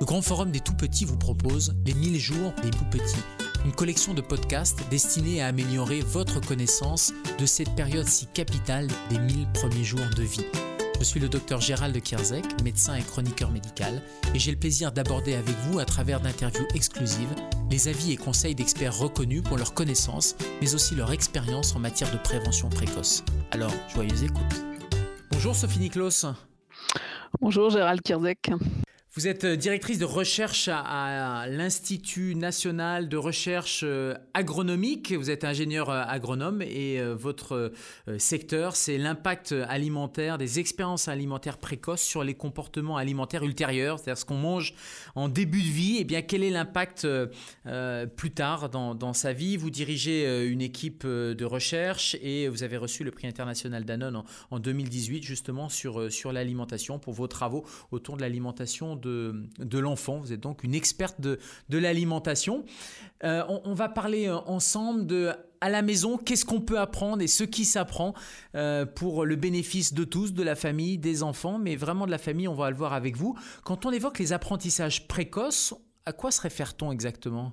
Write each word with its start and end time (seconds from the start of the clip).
Le 0.00 0.06
Grand 0.06 0.22
Forum 0.22 0.50
des 0.50 0.60
Tout-Petits 0.60 1.04
vous 1.04 1.18
propose 1.18 1.74
Les 1.84 1.92
1000 1.92 2.18
jours 2.18 2.54
des 2.62 2.70
Tout-Petits, 2.70 3.22
une 3.66 3.72
collection 3.72 4.14
de 4.14 4.22
podcasts 4.22 4.80
destinés 4.88 5.42
à 5.42 5.48
améliorer 5.48 6.00
votre 6.00 6.40
connaissance 6.40 7.12
de 7.38 7.44
cette 7.44 7.76
période 7.76 8.08
si 8.08 8.26
capitale 8.28 8.88
des 9.10 9.18
1000 9.18 9.46
premiers 9.52 9.84
jours 9.84 10.08
de 10.16 10.22
vie. 10.22 10.46
Je 10.98 11.04
suis 11.04 11.20
le 11.20 11.28
docteur 11.28 11.60
Gérald 11.60 12.00
Kierzek, 12.00 12.62
médecin 12.62 12.94
et 12.94 13.02
chroniqueur 13.02 13.50
médical, 13.50 14.00
et 14.34 14.38
j'ai 14.38 14.52
le 14.52 14.56
plaisir 14.58 14.90
d'aborder 14.90 15.34
avec 15.34 15.54
vous, 15.66 15.80
à 15.80 15.84
travers 15.84 16.20
d'interviews 16.20 16.66
exclusives, 16.74 17.34
les 17.70 17.88
avis 17.88 18.12
et 18.12 18.16
conseils 18.16 18.54
d'experts 18.54 18.96
reconnus 18.96 19.42
pour 19.42 19.58
leur 19.58 19.74
connaissance, 19.74 20.34
mais 20.62 20.74
aussi 20.74 20.94
leur 20.94 21.12
expérience 21.12 21.76
en 21.76 21.78
matière 21.78 22.10
de 22.10 22.16
prévention 22.16 22.70
précoce. 22.70 23.22
Alors, 23.50 23.72
joyeuse 23.94 24.22
écoute. 24.22 24.64
Bonjour 25.30 25.54
Sophie 25.54 25.78
Niklos. 25.78 26.24
Bonjour 27.38 27.68
Gérald 27.68 28.00
Kierzek. 28.00 28.50
Vous 29.14 29.26
êtes 29.26 29.42
euh, 29.42 29.56
directrice 29.56 29.98
de 29.98 30.04
recherche 30.04 30.68
à, 30.72 31.46
l'Institut 31.48 32.36
national 32.36 33.08
de 33.08 33.16
recherche 33.16 33.80
euh, 33.82 34.14
agronomique. 34.34 35.12
Vous 35.12 35.30
êtes 35.30 35.42
ingénieur 35.42 35.90
euh, 35.90 36.04
agronome 36.06 36.62
et 36.62 37.00
votre 37.14 37.72
secteur, 38.18 38.76
c'est 38.76 38.98
l'impact 38.98 39.52
alimentaire 39.52 40.38
des 40.38 40.60
expériences 40.60 41.08
alimentaires 41.08 41.58
précoces 41.58 42.02
sur 42.02 42.22
les 42.22 42.34
comportements 42.34 42.98
alimentaires 42.98 43.42
ultérieurs, 43.42 43.98
c'est-à-dire 43.98 44.18
ce 44.18 44.24
qu'on 44.24 44.36
mange 44.36 44.74
en 45.16 45.28
début 45.28 45.62
de 45.62 45.68
vie. 45.68 45.96
Et 45.96 46.00
eh 46.00 46.04
bien, 46.04 46.22
quel 46.22 46.44
est 46.44 46.50
l'impact 46.50 47.06
plus 48.16 48.30
tard 48.30 48.68
dans, 48.68 49.12
sa 49.12 49.32
vie? 49.32 49.56
Vous 49.56 49.70
dirigez 49.70 50.46
une 50.46 50.60
équipe 50.60 51.06
de 51.06 51.44
recherche 51.44 52.16
et 52.22 52.48
vous 52.48 52.62
avez 52.62 52.76
reçu 52.76 53.02
le 53.02 53.10
prix 53.10 53.26
international 53.26 53.84
Danone 53.84 54.22
en, 54.50 54.58
2018 54.58 55.22
justement 55.22 55.68
sur, 55.68 56.12
sur 56.12 56.32
l'alimentation 56.32 56.98
pour 56.98 57.14
vos 57.14 57.28
travaux 57.28 57.64
autour 57.90 58.16
de 58.16 58.22
l'alimentation 58.22 58.96
de, 59.00 59.78
l'enfant. 59.78 60.18
Vous 60.18 60.32
êtes 60.32 60.40
donc 60.40 60.64
une 60.64 60.74
experte 60.74 61.20
de, 61.20 61.38
l'alimentation. 61.70 62.64
Euh, 63.24 63.42
on, 63.64 63.74
va 63.74 63.88
parler 63.88 64.28
euh, 64.28 64.36
ensemble 64.46 65.06
de 65.06 65.32
à 65.62 65.68
la 65.68 65.82
maison, 65.82 66.16
qu'est-ce 66.16 66.46
qu'on 66.46 66.62
peut 66.62 66.78
apprendre 66.78 67.22
et 67.22 67.26
ce 67.26 67.44
qui 67.44 67.66
s'apprend 67.66 68.14
euh, 68.54 68.86
pour 68.86 69.26
le 69.26 69.36
bénéfice 69.36 69.92
de 69.92 70.04
tous, 70.04 70.32
de 70.32 70.42
la 70.42 70.54
famille, 70.54 70.96
des 70.96 71.22
enfants, 71.22 71.58
mais 71.58 71.76
vraiment 71.76 72.06
de 72.06 72.10
la 72.10 72.16
famille, 72.18 72.48
on 72.48 72.54
va 72.54 72.70
le 72.70 72.76
voir 72.76 72.94
avec 72.94 73.14
vous. 73.14 73.36
Quand 73.62 73.84
on 73.84 73.92
évoque 73.92 74.18
les 74.18 74.32
apprentissages 74.32 75.06
précoces, 75.06 75.74
à 76.06 76.12
quoi 76.12 76.30
se 76.30 76.40
réfère-t-on 76.40 76.92
exactement? 76.92 77.52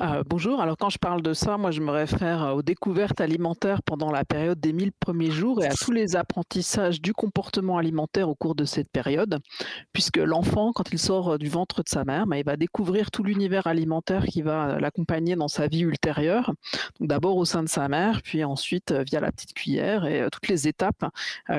Euh, 0.00 0.24
bonjour, 0.26 0.60
alors 0.60 0.76
quand 0.76 0.90
je 0.90 0.98
parle 0.98 1.22
de 1.22 1.32
ça, 1.34 1.56
moi 1.56 1.70
je 1.70 1.80
me 1.80 1.92
réfère 1.92 2.42
euh, 2.42 2.52
aux 2.54 2.62
découvertes 2.62 3.20
alimentaires 3.20 3.80
pendant 3.84 4.10
la 4.10 4.24
période 4.24 4.58
des 4.58 4.72
1000 4.72 4.90
premiers 4.90 5.30
jours 5.30 5.62
et 5.62 5.68
à 5.68 5.72
tous 5.72 5.92
les 5.92 6.16
apprentissages 6.16 7.00
du 7.00 7.12
comportement 7.12 7.78
alimentaire 7.78 8.28
au 8.28 8.34
cours 8.34 8.56
de 8.56 8.64
cette 8.64 8.90
période, 8.90 9.38
puisque 9.92 10.16
l'enfant, 10.16 10.72
quand 10.72 10.90
il 10.90 10.98
sort 10.98 11.34
euh, 11.34 11.38
du 11.38 11.48
ventre 11.48 11.84
de 11.84 11.88
sa 11.88 12.04
mère, 12.04 12.26
bah, 12.26 12.38
il 12.38 12.44
va 12.44 12.56
découvrir 12.56 13.12
tout 13.12 13.22
l'univers 13.22 13.68
alimentaire 13.68 14.24
qui 14.24 14.42
va 14.42 14.80
l'accompagner 14.80 15.36
dans 15.36 15.46
sa 15.46 15.68
vie 15.68 15.82
ultérieure, 15.82 16.52
d'abord 16.98 17.36
au 17.36 17.44
sein 17.44 17.62
de 17.62 17.68
sa 17.68 17.86
mère, 17.88 18.20
puis 18.22 18.42
ensuite 18.42 18.92
via 18.92 19.20
la 19.20 19.30
petite 19.30 19.54
cuillère 19.54 20.06
et 20.06 20.28
toutes 20.32 20.48
les 20.48 20.66
étapes 20.66 21.04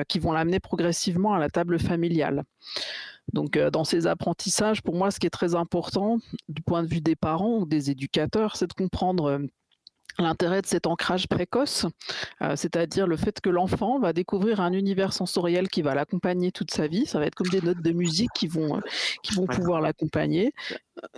qui 0.08 0.18
vont 0.18 0.32
l'amener 0.32 0.60
progressivement 0.60 1.32
à 1.32 1.38
la 1.38 1.48
table 1.48 1.78
familiale. 1.78 2.44
Donc, 3.32 3.56
euh, 3.56 3.70
dans 3.70 3.84
ces 3.84 4.06
apprentissages, 4.06 4.82
pour 4.82 4.94
moi, 4.94 5.10
ce 5.10 5.18
qui 5.18 5.26
est 5.26 5.30
très 5.30 5.54
important 5.54 6.18
du 6.48 6.62
point 6.62 6.82
de 6.82 6.88
vue 6.88 7.00
des 7.00 7.16
parents 7.16 7.58
ou 7.58 7.66
des 7.66 7.90
éducateurs, 7.90 8.56
c'est 8.56 8.68
de 8.68 8.72
comprendre 8.72 9.24
euh, 9.26 9.38
l'intérêt 10.18 10.62
de 10.62 10.66
cet 10.66 10.86
ancrage 10.86 11.28
précoce, 11.28 11.86
euh, 12.42 12.56
c'est-à-dire 12.56 13.06
le 13.06 13.16
fait 13.16 13.40
que 13.40 13.50
l'enfant 13.50 13.98
va 13.98 14.12
découvrir 14.12 14.60
un 14.60 14.72
univers 14.72 15.12
sensoriel 15.12 15.68
qui 15.68 15.82
va 15.82 15.94
l'accompagner 15.94 16.52
toute 16.52 16.70
sa 16.70 16.86
vie. 16.86 17.06
Ça 17.06 17.18
va 17.18 17.26
être 17.26 17.34
comme 17.34 17.48
des 17.48 17.60
notes 17.60 17.82
de 17.82 17.92
musique 17.92 18.30
qui 18.34 18.46
vont, 18.46 18.80
qui 19.22 19.34
vont 19.34 19.46
pouvoir 19.46 19.80
l'accompagner. 19.80 20.54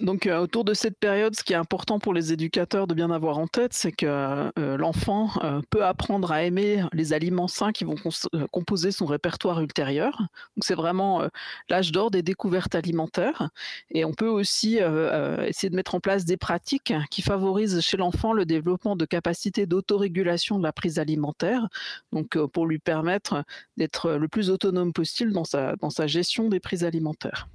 Donc, 0.00 0.26
euh, 0.26 0.38
autour 0.38 0.64
de 0.64 0.74
cette 0.74 0.98
période, 0.98 1.36
ce 1.36 1.44
qui 1.44 1.52
est 1.52 1.56
important 1.56 2.00
pour 2.00 2.12
les 2.12 2.32
éducateurs 2.32 2.88
de 2.88 2.94
bien 2.94 3.10
avoir 3.10 3.38
en 3.38 3.46
tête, 3.46 3.72
c'est 3.72 3.92
que 3.92 4.06
euh, 4.06 4.76
l'enfant 4.76 5.30
euh, 5.44 5.60
peut 5.70 5.84
apprendre 5.84 6.32
à 6.32 6.42
aimer 6.42 6.84
les 6.92 7.12
aliments 7.12 7.46
sains 7.46 7.70
qui 7.70 7.84
vont 7.84 7.94
composer 8.50 8.90
son 8.90 9.06
répertoire 9.06 9.60
ultérieur. 9.60 10.18
Donc, 10.56 10.64
c'est 10.64 10.74
vraiment 10.74 11.22
l'âge 11.68 11.92
d'or 11.92 12.10
des 12.10 12.22
découvertes 12.22 12.74
alimentaires. 12.74 13.50
Et 13.90 14.04
on 14.04 14.12
peut 14.12 14.28
aussi 14.28 14.78
essayer 15.46 15.70
de 15.70 15.76
mettre 15.76 15.94
en 15.94 16.00
place 16.00 16.24
des 16.24 16.36
pratiques 16.36 16.92
qui 17.10 17.22
favorisent 17.22 17.80
chez 17.80 17.96
l'enfant 17.96 18.32
le 18.32 18.44
développement 18.44 18.96
de 18.96 19.04
capacités 19.04 19.66
d'autorégulation 19.66 20.58
de 20.58 20.64
la 20.64 20.72
prise 20.72 20.98
alimentaire, 20.98 21.68
donc 22.12 22.38
pour 22.38 22.66
lui 22.66 22.78
permettre 22.78 23.44
d'être 23.76 24.12
le 24.12 24.28
plus 24.28 24.50
autonome 24.50 24.92
possible 24.92 25.32
dans 25.32 25.44
sa, 25.44 25.76
dans 25.76 25.90
sa 25.90 26.06
gestion 26.06 26.48
des 26.48 26.60
prises 26.60 26.84
alimentaires. 26.84 27.48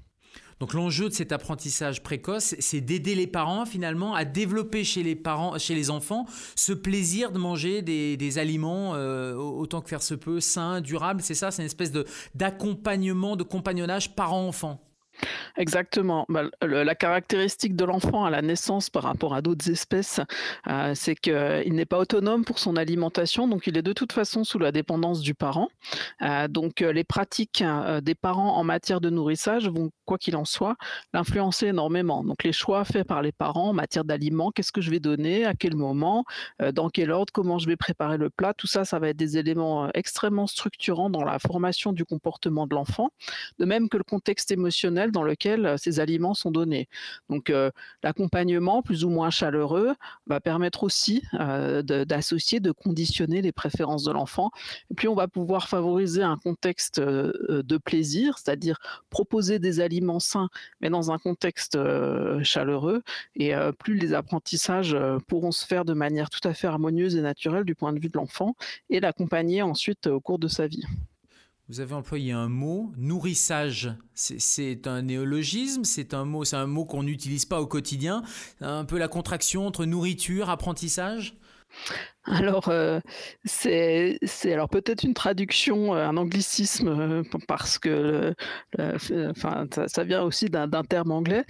Donc 0.64 0.74
l'enjeu 0.74 1.10
de 1.10 1.14
cet 1.14 1.34
apprentissage 1.34 2.02
précoce, 2.04 2.56
c'est 2.58 2.80
d'aider 2.80 3.16
les 3.16 3.28
parents 3.28 3.66
finalement 3.66 4.16
à 4.16 4.24
développer 4.24 4.86
chez 4.86 5.04
les 5.04 5.14
parents, 5.14 5.60
chez 5.60 5.76
les 5.76 5.90
enfants, 5.90 6.26
ce 6.56 6.72
plaisir 6.72 7.34
de 7.34 7.38
manger 7.38 7.82
des, 7.82 8.38
aliments 8.38 8.96
euh, 8.96 9.36
autant 9.36 9.82
que 9.82 9.90
faire 9.90 10.02
se 10.02 10.14
peut, 10.14 10.40
sains, 10.40 10.80
durables. 10.80 11.22
C'est 11.22 11.34
ça, 11.34 11.52
c'est 11.52 11.64
une 11.64 11.66
espèce 11.66 11.92
de 11.92 12.06
d'accompagnement, 12.34 13.36
de 13.36 13.44
compagnonnage 13.44 14.16
parent-enfant. 14.16 14.82
Exactement. 15.58 16.26
Bah, 16.30 16.44
la 16.62 16.96
caractéristique 16.96 17.76
de 17.76 17.86
l'enfant 17.86 18.26
à 18.26 18.30
la 18.30 18.42
naissance 18.42 18.90
par 18.90 19.04
rapport 19.04 19.34
à 19.34 19.42
d'autres 19.42 19.70
espèces, 19.70 20.20
euh, 20.68 20.94
c'est 20.96 21.16
qu'il 21.16 21.74
n'est 21.74 21.86
pas 21.86 22.00
autonome 22.00 22.44
pour 22.46 22.60
son 22.60 22.76
alimentation, 22.76 23.48
donc 23.48 23.68
il 23.68 23.78
est 23.78 23.82
de 23.82 23.94
toute 23.94 24.14
façon 24.14 24.44
sous 24.44 24.60
la 24.60 24.72
dépendance 24.72 25.22
du 25.22 25.34
parent. 25.34 25.70
Euh, 26.22 26.48
donc 26.48 26.82
euh, 26.82 26.92
les 26.92 27.04
pratiques 27.04 27.64
des 28.02 28.16
parents 28.16 28.58
en 28.58 28.64
matière 28.64 29.02
de 29.02 29.10
nourrissage 29.10 29.68
vont, 29.68 29.92
quoi 30.06 30.18
qu'il 30.18 30.36
en 30.36 30.46
soit, 30.46 30.76
l'influencer 31.14 31.68
énormément. 31.68 32.24
Donc 32.24 32.44
les 32.44 32.54
choix 32.54 32.84
faits 32.84 33.08
par 33.08 33.22
les 33.22 33.32
parents 33.32 33.70
en 33.70 33.74
matière 33.74 34.04
d'aliments, 34.04 34.52
qu'est-ce 34.52 34.72
que 34.72 34.82
je 34.82 34.90
vais 34.90 35.00
donner, 35.00 35.46
à 35.46 35.54
quel 35.54 35.76
moment, 35.76 36.26
dans 36.74 36.90
quel 36.90 37.12
ordre, 37.12 37.32
comment 37.34 37.60
je 37.60 37.68
vais 37.68 37.76
préparer 37.76 38.18
le 38.18 38.30
plat, 38.30 38.54
tout 38.54 38.68
ça, 38.68 38.86
ça 38.86 39.00
va 39.00 39.10
être 39.10 39.18
des 39.18 39.38
éléments 39.38 39.90
extrêmement 39.94 40.48
structurants 40.48 41.10
dans 41.10 41.24
la 41.24 41.40
formation 41.40 41.94
du 41.94 42.06
comportement 42.06 42.68
de 42.68 42.76
l'enfant, 42.76 43.10
de 43.60 43.66
même 43.66 43.90
que 43.90 43.98
le 43.98 44.04
contexte 44.04 44.52
émotionnel 44.52 45.12
dans 45.14 45.24
lequel 45.24 45.66
euh, 45.66 45.78
ces 45.78 46.02
aliments 46.02 46.34
sont 46.34 46.52
donnés. 46.52 46.90
Donc 47.30 47.50
euh, 47.50 47.72
l'accompagnement 48.04 48.82
plus 48.82 49.06
ou 49.06 49.10
moins 49.10 49.30
chaleureux 49.30 49.96
va 50.28 50.42
permettre 50.42 50.84
aussi 50.84 51.24
euh, 51.36 51.82
d'associer, 51.82 52.60
de, 52.60 52.72
conditionner 52.72 53.42
les 53.42 53.54
préférences 53.54 54.04
de 54.04 54.12
l'enfant. 54.12 54.52
Et 54.92 54.96
puis 54.96 55.08
on 55.08 55.16
va 55.16 55.30
pouvoir 55.30 55.70
favoriser 55.70 56.24
un 56.24 56.38
contexte 56.38 57.00
de 57.00 57.78
plaisir, 57.78 58.40
c'est-à-dire 58.40 58.80
proposer 59.10 59.60
des 59.60 59.80
aliments 59.80 60.20
sains, 60.20 60.50
mais 60.82 60.90
dans 60.90 61.12
un 61.12 61.20
contexte 61.20 61.78
chaleureux. 62.42 63.04
Et 63.36 63.54
plus 63.78 63.96
les 63.96 64.14
apprentissages 64.14 64.98
pourront 65.28 65.52
se 65.52 65.66
faire 65.66 65.86
de 65.86 65.94
manière 65.94 66.30
tout 66.32 66.46
à 66.48 66.54
fait 66.54 66.68
harmonieuse 66.68 67.16
et 67.16 67.22
naturelle 67.22 67.64
du 67.64 67.76
point 67.76 67.94
de 67.94 68.00
vue 68.00 68.10
de 68.10 68.18
l'enfant 68.18 68.56
et 68.90 69.00
l'accompagner 69.00 69.62
ensuite 69.62 70.08
au 70.08 70.20
cours 70.20 70.40
de 70.40 70.48
sa 70.48 70.66
vie. 70.68 70.84
Vous 71.70 71.80
avez 71.80 71.94
employé 71.94 72.34
un 72.34 72.50
mot, 72.50 72.92
nourrissage. 72.98 73.94
C'est 74.14 74.86
un 74.86 75.02
néologisme, 75.02 75.86
c'est 75.86 76.14
un 76.14 76.26
mot, 76.26 76.44
c'est 76.44 76.58
un 76.58 76.68
mot 76.68 76.84
qu'on 76.86 77.04
n'utilise 77.04 77.46
pas 77.46 77.62
au 77.62 77.68
quotidien. 77.68 78.22
Un 78.60 78.84
peu 78.84 78.98
la 78.98 79.08
contraction 79.08 79.66
entre 79.66 79.86
nourriture, 79.86 80.50
apprentissage? 80.50 81.36
Alors, 82.26 82.70
euh, 82.70 83.00
c'est 83.44 84.20
alors 84.46 84.70
peut-être 84.70 85.04
une 85.04 85.14
traduction, 85.14 85.94
euh, 85.94 86.06
un 86.08 86.16
anglicisme, 86.16 86.88
euh, 86.88 87.24
parce 87.48 87.80
que 87.80 88.34
enfin, 88.78 89.68
ça, 89.88 90.04
vient 90.04 90.24
aussi 90.24 90.50
d'un 90.50 90.84
terme 90.84 91.12
anglais. 91.12 91.46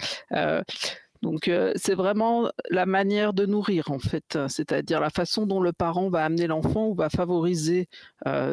Donc 1.24 1.50
c'est 1.76 1.94
vraiment 1.94 2.50
la 2.68 2.84
manière 2.84 3.32
de 3.32 3.46
nourrir 3.46 3.90
en 3.90 3.98
fait, 3.98 4.38
c'est-à-dire 4.48 5.00
la 5.00 5.08
façon 5.08 5.46
dont 5.46 5.62
le 5.62 5.72
parent 5.72 6.10
va 6.10 6.22
amener 6.22 6.46
l'enfant 6.46 6.88
ou 6.88 6.94
va 6.94 7.08
favoriser 7.08 7.88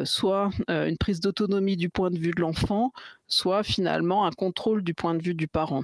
soit 0.04 0.48
une 0.68 0.96
prise 0.96 1.20
d'autonomie 1.20 1.76
du 1.76 1.90
point 1.90 2.10
de 2.10 2.18
vue 2.18 2.30
de 2.30 2.40
l'enfant, 2.40 2.92
soit 3.28 3.62
finalement 3.62 4.26
un 4.26 4.30
contrôle 4.30 4.82
du 4.82 4.94
point 4.94 5.14
de 5.14 5.22
vue 5.22 5.34
du 5.34 5.48
parent. 5.48 5.82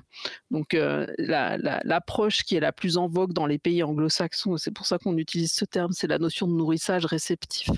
Donc 0.51 0.75
euh, 0.75 1.07
l'approche 1.19 2.45
qui 2.45 2.57
est 2.57 2.61
la 2.61 2.73
plus 2.73 2.97
en 2.97 3.09
vogue 3.09 3.33
dans 3.33 3.47
les 3.47 3.59
pays 3.59 3.83
anglo-saxons, 3.83 4.57
c'est 4.57 4.71
pour 4.71 4.87
ça 4.87 4.99
qu'on 4.99 5.17
utilise 5.17 5.53
ce 5.53 5.65
terme, 5.65 5.93
c'est 5.93 6.07
la 6.07 6.19
notion 6.19 6.47
de 6.47 6.53
nourrissage 6.53 7.05
réceptif, 7.05 7.71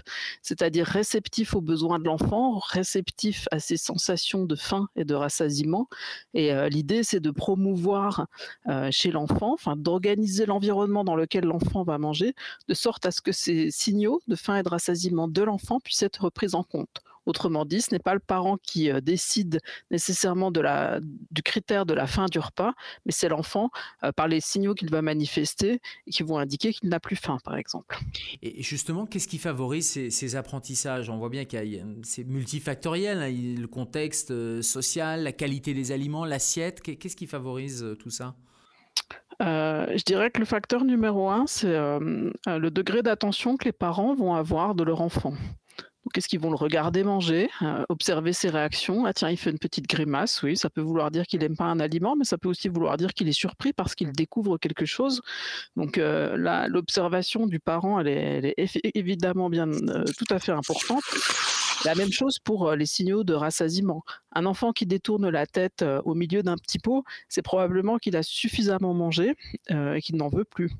c'est-à-dire 0.43 0.87
réceptif 0.87 1.55
aux 1.55 1.61
besoins 1.61 1.99
de 1.99 2.05
l'enfant, 2.05 2.59
réceptif 2.59 3.47
à 3.51 3.61
ses 3.61 3.77
sensations 3.77 4.45
de 4.45 4.57
faim 4.57 4.89
et 4.97 5.05
de 5.05 5.15
rassasiement. 5.15 5.89
Et 6.35 6.53
euh, 6.53 6.69
l'idée, 6.69 7.03
c'est 7.03 7.21
de 7.21 7.31
promouvoir 7.31 8.27
euh, 8.69 8.89
chez 8.91 9.11
l'enfant, 9.11 9.57
d'organiser 9.77 10.47
l'environnement 10.47 11.05
dans 11.05 11.17
lequel 11.17 11.45
l'enfant 11.45 11.85
va 11.85 11.99
manger, 11.99 12.35
de 12.69 12.75
sorte 12.75 13.07
à 13.07 13.11
ce 13.11 13.21
que 13.21 13.33
ces 13.33 13.71
signaux 13.71 14.21
de 14.29 14.37
faim 14.37 14.57
et 14.57 14.63
de 14.63 14.69
rassasiement 14.69 15.29
de 15.29 15.43
l'enfant 15.43 15.81
puissent 15.81 16.03
être 16.03 16.31
pris 16.31 16.55
en 16.55 16.63
compte 16.63 17.03
Autrement 17.27 17.65
dit, 17.65 17.81
ce 17.81 17.93
n'est 17.93 18.01
pas 18.01 18.15
le 18.15 18.21
parent 18.21 18.57
qui 18.63 18.91
décide 19.03 19.61
nécessairement 19.91 20.51
de 20.51 20.61
la, 20.61 21.01
du 21.31 21.43
critère 21.43 21.87
de 21.87 21.95
la 21.95 22.07
fin 22.07 22.27
du 22.27 22.39
repas, 22.39 22.73
mais 23.05 23.13
c'est 23.13 23.29
l'enfant 23.29 23.71
par 24.17 24.27
les 24.27 24.41
signaux 24.41 24.75
qu'il 24.75 24.91
va 24.91 25.03
manifester 25.03 25.81
et 26.07 26.11
qui 26.11 26.23
vont 26.23 26.39
indiquer 26.39 26.73
qu'il 26.73 26.89
n'a 26.89 27.01
plus 27.01 27.17
faim, 27.17 27.39
par 27.45 27.57
exemple. 27.57 27.99
Et 28.43 28.63
justement, 28.63 29.07
qu'est-ce 29.07 29.29
qui 29.29 29.39
favorise 29.39 29.91
ces, 30.11 30.37
apprentissages? 30.37 31.11
On 31.11 31.19
voit 31.19 31.29
bien 31.29 31.45
qu'il 31.45 31.85
c'est 32.03 32.25
multifactoriel, 32.25 33.19
hein, 33.23 33.31
le 33.31 33.67
contexte 33.67 34.63
social, 34.63 35.23
la 35.23 35.33
qualité 35.33 35.75
des 35.75 35.93
aliments, 35.93 36.25
l'assiette. 36.25 36.81
Qu'est-ce 36.83 37.17
qui 37.17 37.27
favorise 37.27 37.97
tout 37.99 38.11
ça? 38.11 38.35
Euh, 39.43 39.87
je 39.97 40.05
dirais 40.05 40.31
que 40.31 40.39
le 40.39 40.45
facteur 40.45 40.85
numéro 40.85 41.31
un, 41.31 41.47
c'est 41.47 41.75
euh, 41.75 42.31
euh, 42.47 42.59
le 42.59 42.71
degré 42.71 43.03
d'attention 43.03 43.57
que 43.57 43.65
les 43.65 43.73
parents 43.73 44.15
vont 44.15 44.35
avoir 44.35 44.75
de 44.75 44.85
leur 44.85 45.01
enfant. 45.01 45.33
Donc, 46.05 46.17
est-ce 46.17 46.29
qu'ils 46.29 46.41
vont 46.41 46.51
le 46.51 46.57
regarder 46.57 47.05
manger, 47.05 47.51
observer 47.89 48.33
ses 48.33 48.49
réactions? 48.49 49.05
Ah 49.05 49.13
tiens, 49.13 49.29
il 49.29 49.37
fait 49.37 49.51
une 49.51 49.59
petite 49.59 49.87
grimace, 49.87 50.43
oui, 50.43 50.57
ça 50.57 50.71
peut 50.71 50.81
vouloir 50.81 51.11
dire 51.11 51.27
qu'il 51.27 51.41
n'aime 51.41 51.57
pas 51.57 51.67
un 51.67 51.79
aliment, 51.79 52.17
mais 52.17 52.25
ça 52.25 52.39
peut 52.39 52.49
aussi 52.49 52.69
vouloir 52.69 52.97
dire 52.97 53.13
qu'il 53.13 53.29
est 53.29 53.33
surpris 53.33 53.73
parce 53.73 53.95
qu'il 53.95 54.11
découvre 54.13 54.57
quelque 54.57 54.87
chose. 54.87 55.21
Donc 55.77 55.99
là, 55.99 56.69
l'observation 56.69 57.47
du 57.47 57.61
parent, 57.61 58.01
elle 58.01 58.09
est, 58.09 58.97
évidemment 58.97 59.51
bien 59.51 59.67
tout 59.67 60.27
à 60.31 60.39
fait 60.39 60.53
importante. 60.53 61.03
La 61.85 61.95
même 61.95 62.13
chose 62.13 62.39
pour 62.39 62.69
euh, 62.69 62.77
les 62.77 62.85
signaux 62.85 63.25
de 63.25 63.33
rassasiement. 63.33 64.03
Un 64.33 64.45
enfant 64.45 64.73
qui 64.73 64.85
détourne 64.85 65.29
la 65.31 65.47
tête 65.47 65.81
euh, 65.81 66.03
au 66.05 66.15
milieu 66.15 66.43
d'un 66.43 66.57
petit 66.57 66.79
pot, 66.79 67.05
c'est 67.29 67.43
probablement 67.43 67.97
qu'il 67.97 68.17
a 68.17 68.23
suffisamment 68.23 68.93
mangé 68.93 69.35
euh, 69.71 69.95
et 69.95 70.03
qu'il 70.03 70.17
n'en 70.17 70.29
veut 70.29 70.45
plus. 70.45 70.71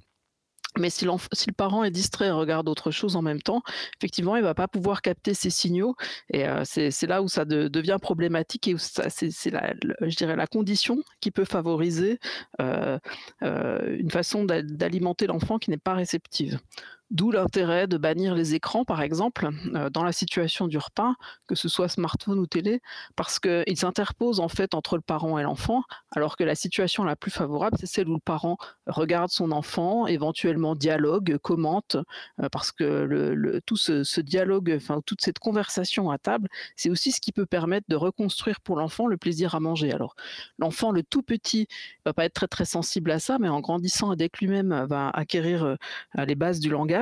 Mais 0.79 0.89
si, 0.89 1.05
le 1.05 1.53
parent 1.53 1.83
est 1.85 1.91
distrait 1.91 2.27
et 2.27 2.31
regarde 2.31 2.69
autre 2.69 2.91
chose 2.91 3.17
en 3.17 3.23
même 3.23 3.43
temps, 3.43 3.63
effectivement, 3.99 4.37
il 4.37 4.41
ne 4.41 4.45
va 4.45 4.55
pas 4.55 4.69
pouvoir 4.69 5.03
capter 5.03 5.35
ces 5.35 5.51
signaux. 5.51 5.97
Et 6.33 6.45
c'est 6.65 7.07
là 7.07 7.23
où 7.23 7.29
ça 7.29 7.45
devient 7.45 7.99
problématique 8.01 8.69
et 8.69 8.77
c'est, 8.79 9.51
la, 9.51 9.75
je 10.01 10.17
dirais, 10.17 10.37
la 10.37 10.47
condition 10.47 11.03
qui 11.21 11.31
peut 11.33 11.45
favoriser 11.45 12.21
une 12.61 14.11
façon 14.11 14.45
d'alimenter 14.45 15.27
l'enfant 15.27 15.59
qui 15.59 15.71
n'est 15.71 15.77
pas 15.77 15.95
réceptive. 15.95 16.61
D'où 17.11 17.33
l'intérêt 17.33 17.89
de 17.89 17.97
bannir 17.97 18.37
les 18.37 18.55
écrans, 18.55 18.85
par 18.85 19.03
exemple, 19.03 19.49
euh, 19.75 19.91
dans 19.91 20.05
la 20.05 20.13
situation 20.13 20.69
du 20.69 20.79
repas, 20.79 21.15
que 21.49 21.57
ce 21.57 21.69
soit 21.69 21.89
smartphone 21.89 22.39
ou 22.39 22.47
télé, 22.47 22.81
parce 23.17 23.41
qu'ils 23.41 23.77
s'interposent 23.77 24.39
en 24.39 24.47
fait 24.47 24.75
entre 24.75 24.95
le 24.95 25.03
parent 25.03 25.37
et 25.37 25.43
l'enfant, 25.43 25.83
alors 26.13 26.37
que 26.37 26.45
la 26.45 26.55
situation 26.55 27.03
la 27.03 27.17
plus 27.17 27.33
favorable, 27.33 27.77
c'est 27.81 27.87
celle 27.87 28.09
où 28.09 28.15
le 28.15 28.21
parent 28.21 28.59
regarde 28.87 29.31
son 29.31 29.51
enfant, 29.51 30.07
éventuellement 30.07 30.77
dialogue, 30.77 31.37
commente, 31.39 31.97
euh, 32.41 32.49
parce 32.49 32.71
que 32.71 33.61
tout 33.67 33.77
ce, 33.77 34.21
dialogue, 34.21 34.73
enfin 34.77 35.01
toute 35.05 35.21
cette 35.21 35.41
conversation 35.41 36.11
à 36.11 36.19
table, 36.19 36.49
c'est 36.77 36.91
aussi 36.91 37.11
ce 37.11 37.21
qui 37.21 37.33
peut 37.33 37.47
permettre 37.47 37.87
de 37.89 37.97
reconstruire 37.97 38.61
pour 38.61 38.77
l'enfant 38.77 39.09
le 39.09 39.17
plaisir 39.17 39.57
à 39.57 39.61
manger. 39.61 39.93
Alors 39.93 40.15
l'enfant, 40.61 40.93
le 40.93 41.03
tout 41.03 41.23
petit, 41.23 41.67
va 42.05 42.13
pas 42.13 42.25
être 42.25 42.35
très 42.35 42.47
très 42.47 42.65
sensible 42.67 43.11
à 43.11 43.19
ça, 43.19 43.39
mais 43.41 43.49
en 43.49 43.59
grandissant 43.59 44.13
avec 44.13 44.39
lui-même, 44.39 44.87
va 44.89 45.09
acquérir 45.11 45.65
euh, 45.65 45.77
les 46.25 46.37
bases 46.37 46.61
du 46.61 46.71
langage 46.71 47.00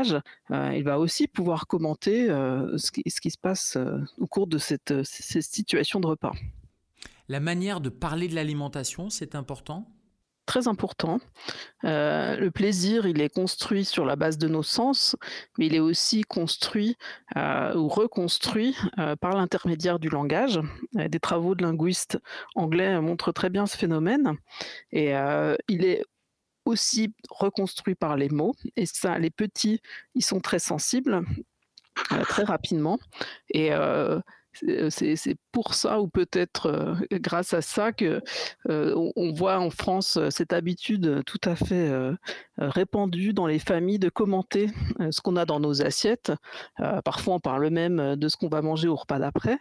euh, 0.50 0.72
il 0.74 0.84
va 0.84 0.98
aussi 0.98 1.28
pouvoir 1.28 1.66
commenter 1.66 2.30
euh, 2.30 2.76
ce 2.78 2.90
qui, 2.90 3.30
se 3.30 3.38
passe 3.38 3.76
euh, 3.76 3.98
au 4.18 4.26
cours 4.26 4.46
de 4.46 4.58
cette, 4.58 5.02
situation 5.02 6.00
de 6.00 6.06
repas. 6.06 6.32
La 7.28 7.40
manière 7.40 7.80
de 7.80 7.88
parler 7.88 8.28
de 8.28 8.34
l'alimentation, 8.34 9.10
c'est 9.10 9.34
important? 9.34 9.86
Très 10.46 10.66
important. 10.66 11.20
le 11.82 12.48
plaisir, 12.48 13.06
il 13.06 13.20
est 13.20 13.28
construit 13.28 13.84
sur 13.84 14.06
la 14.06 14.16
base 14.16 14.38
de 14.38 14.48
nos 14.48 14.62
sens, 14.62 15.14
mais 15.58 15.66
il 15.66 15.74
est 15.74 15.80
aussi 15.80 16.22
construit 16.22 16.96
ou 17.36 17.86
reconstruit 17.88 18.74
par 19.20 19.36
l'intermédiaire 19.36 19.98
du 19.98 20.08
langage. 20.08 20.58
Des 20.94 21.20
travaux 21.20 21.54
de 21.54 21.62
linguistes 21.62 22.18
anglais 22.54 22.98
montrent 23.02 23.30
très 23.30 23.50
bien 23.50 23.66
ce 23.66 23.76
phénomène. 23.76 24.38
Et 24.90 25.12
il 25.68 25.84
est 25.84 26.02
aussi 26.68 27.14
reconstruit 27.30 27.94
par 27.94 28.16
les 28.16 28.28
mots. 28.28 28.54
Et 28.76 28.86
ça, 28.86 29.18
les 29.18 29.30
petits, 29.30 29.80
ils 30.14 30.24
sont 30.24 30.40
très 30.40 30.58
sensibles, 30.58 31.22
euh, 32.12 32.24
très 32.24 32.44
rapidement. 32.44 32.98
Et 33.50 33.72
euh, 33.72 34.20
c'est 34.90 35.36
pour 35.52 35.74
ça, 35.74 36.00
ou 36.00 36.08
peut-être 36.08 36.66
euh, 36.66 36.94
grâce 37.12 37.54
à 37.54 37.62
ça, 37.62 37.92
que 37.92 38.20
euh, 38.68 39.10
on 39.16 39.32
voit 39.32 39.58
en 39.58 39.70
France 39.70 40.18
cette 40.30 40.52
habitude 40.52 41.22
tout 41.26 41.40
à 41.44 41.56
fait 41.56 41.90
répandue 42.58 43.32
dans 43.32 43.46
les 43.46 43.58
familles 43.58 43.98
de 43.98 44.08
commenter 44.08 44.68
ce 45.10 45.20
qu'on 45.20 45.36
a 45.36 45.44
dans 45.44 45.60
nos 45.60 45.82
assiettes. 45.82 46.32
parfois, 47.04 47.34
on 47.34 47.40
parle 47.40 47.68
même 47.70 48.16
de 48.16 48.28
ce 48.28 48.36
qu'on 48.36 48.48
va 48.48 48.62
manger 48.62 48.88
au 48.88 48.96
repas 48.96 49.18
d'après. 49.18 49.58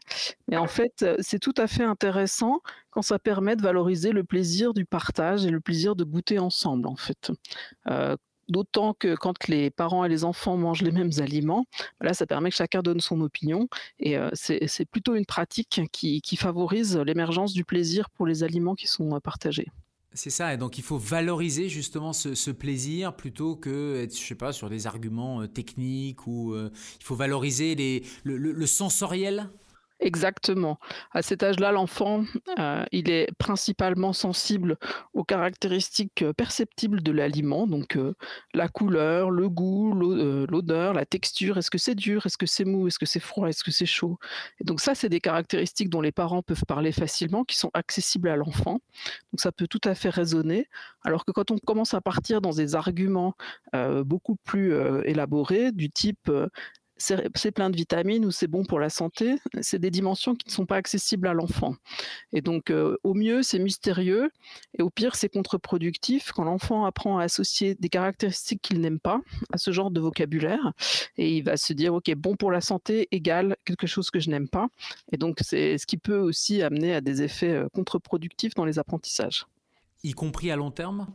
Mais 0.47 0.57
en 0.57 0.67
fait, 0.67 1.05
c'est 1.19 1.39
tout 1.39 1.53
à 1.57 1.67
fait 1.67 1.83
intéressant 1.83 2.61
quand 2.89 3.01
ça 3.01 3.19
permet 3.19 3.55
de 3.55 3.61
valoriser 3.61 4.11
le 4.11 4.23
plaisir 4.23 4.73
du 4.73 4.85
partage 4.85 5.45
et 5.45 5.49
le 5.49 5.59
plaisir 5.59 5.95
de 5.95 6.03
goûter 6.03 6.39
ensemble, 6.39 6.87
en 6.87 6.95
fait. 6.95 7.31
D'autant 8.49 8.93
que 8.93 9.15
quand 9.15 9.47
les 9.47 9.69
parents 9.69 10.05
et 10.05 10.09
les 10.09 10.23
enfants 10.23 10.57
mangent 10.57 10.81
les 10.81 10.91
mêmes 10.91 11.11
aliments, 11.17 11.65
là, 12.01 12.13
ça 12.13 12.25
permet 12.25 12.49
que 12.49 12.55
chacun 12.55 12.81
donne 12.81 13.01
son 13.01 13.21
opinion. 13.21 13.67
Et 13.99 14.17
euh, 14.17 14.29
c'est 14.33 14.85
plutôt 14.89 15.15
une 15.15 15.25
pratique 15.25 15.81
qui, 15.91 16.21
favorise 16.37 16.97
l'émergence 16.97 17.53
du 17.53 17.65
plaisir 17.65 18.09
pour 18.11 18.27
les 18.27 18.43
aliments 18.43 18.75
qui 18.75 18.87
sont 18.87 19.15
euh, 19.15 19.19
partagés. 19.19 19.67
C'est 20.13 20.29
ça, 20.29 20.53
et 20.53 20.57
donc 20.57 20.77
il 20.77 20.83
faut 20.83 20.97
valoriser 20.97 21.69
justement 21.69 22.13
ce, 22.13 22.51
plaisir 22.51 23.15
plutôt 23.15 23.55
que 23.55 24.01
être, 24.03 24.15
je 24.15 24.23
sais 24.23 24.35
pas, 24.35 24.53
sur 24.53 24.69
des 24.69 24.87
arguments 24.87 25.41
euh, 25.41 25.47
techniques 25.47 26.25
ou 26.25 26.55
il 26.55 27.03
faut 27.03 27.15
valoriser 27.15 28.03
le 28.23 28.65
sensoriel 28.65 29.49
Exactement. 29.99 30.79
À 31.11 31.23
cet 31.23 31.41
âge-là, 31.41 31.71
l'enfant, 31.71 32.23
euh, 32.59 32.85
il 32.91 33.09
est 33.09 33.29
principalement 33.39 34.13
sensible 34.13 34.77
aux 35.13 35.23
caractéristiques 35.23 36.21
euh, 36.21 36.33
perceptibles 36.33 37.01
de 37.01 37.11
l'aliment, 37.11 37.65
donc 37.65 37.97
euh, 37.97 38.13
la 38.53 38.67
couleur, 38.67 39.31
le 39.31 39.49
goût, 39.49 39.93
l'odeur, 39.93 40.93
la 40.93 41.05
texture. 41.05 41.57
Est-ce 41.57 41.71
que 41.71 41.79
c'est 41.79 41.95
dur? 41.95 42.27
Est-ce 42.27 42.37
que 42.37 42.45
c'est 42.45 42.63
mou? 42.63 42.87
Est-ce 42.87 42.99
que 42.99 43.07
c'est 43.07 43.19
froid? 43.19 43.49
Est-ce 43.49 43.63
que 43.63 43.71
c'est 43.71 43.87
chaud? 43.87 44.19
Et 44.59 44.65
donc 44.65 44.81
ça, 44.81 44.93
c'est 44.93 45.09
des 45.09 45.19
caractéristiques 45.19 45.89
dont 45.89 46.01
les 46.01 46.11
parents 46.11 46.43
peuvent 46.43 46.65
parler 46.67 46.91
facilement, 46.91 47.43
qui 47.43 47.57
sont 47.57 47.71
accessibles 47.73 48.29
à 48.29 48.35
l'enfant. 48.35 48.79
Donc 49.33 49.39
ça 49.39 49.51
peut 49.51 49.67
tout 49.67 49.81
à 49.83 49.95
fait 49.95 50.09
résonner. 50.09 50.67
Alors 51.03 51.25
que 51.25 51.31
quand 51.31 51.49
on 51.49 51.57
commence 51.57 51.95
à 51.95 52.01
partir 52.01 52.39
dans 52.41 52.51
des 52.51 52.75
arguments 52.75 53.33
beaucoup 54.05 54.35
plus 54.35 54.73
élaborés, 55.05 55.71
du 55.71 55.89
type 55.89 56.31
c'est 56.97 57.51
plein 57.51 57.69
de 57.69 57.75
vitamines 57.75 58.25
ou 58.25 58.31
c'est 58.31 58.47
bon 58.47 58.65
pour 58.65 58.79
la 58.79 58.89
santé, 58.89 59.35
c'est 59.61 59.79
des 59.79 59.91
dimensions 59.91 60.35
qui 60.35 60.47
ne 60.47 60.51
sont 60.51 60.65
pas 60.65 60.77
accessibles 60.77 61.27
à 61.27 61.33
l'enfant. 61.33 61.75
Et 62.33 62.41
donc, 62.41 62.69
euh, 62.69 62.97
au 63.03 63.13
mieux, 63.13 63.43
c'est 63.43 63.59
mystérieux, 63.59 64.31
et 64.77 64.81
au 64.81 64.89
pire, 64.89 65.15
c'est 65.15 65.29
contre-productif 65.29 66.31
quand 66.31 66.43
l'enfant 66.43 66.85
apprend 66.85 67.19
à 67.19 67.23
associer 67.23 67.75
des 67.75 67.89
caractéristiques 67.89 68.61
qu'il 68.61 68.81
n'aime 68.81 68.99
pas 68.99 69.21
à 69.51 69.57
ce 69.57 69.71
genre 69.71 69.91
de 69.91 69.99
vocabulaire, 69.99 70.73
et 71.17 71.37
il 71.37 71.43
va 71.43 71.57
se 71.57 71.73
dire, 71.73 71.93
OK, 71.93 72.13
bon 72.15 72.35
pour 72.35 72.51
la 72.51 72.61
santé 72.61 73.07
égale 73.11 73.55
quelque 73.65 73.87
chose 73.87 74.09
que 74.09 74.19
je 74.19 74.29
n'aime 74.29 74.49
pas. 74.49 74.67
Et 75.11 75.17
donc, 75.17 75.39
c'est 75.41 75.77
ce 75.77 75.85
qui 75.85 75.97
peut 75.97 76.17
aussi 76.17 76.61
amener 76.61 76.93
à 76.93 77.01
des 77.01 77.21
effets 77.21 77.53
euh, 77.53 77.67
contre-productifs 77.73 78.55
dans 78.55 78.65
les 78.65 78.79
apprentissages. 78.79 79.45
Y 80.03 80.13
compris 80.13 80.51
à 80.51 80.55
long 80.55 80.71
terme? 80.71 81.07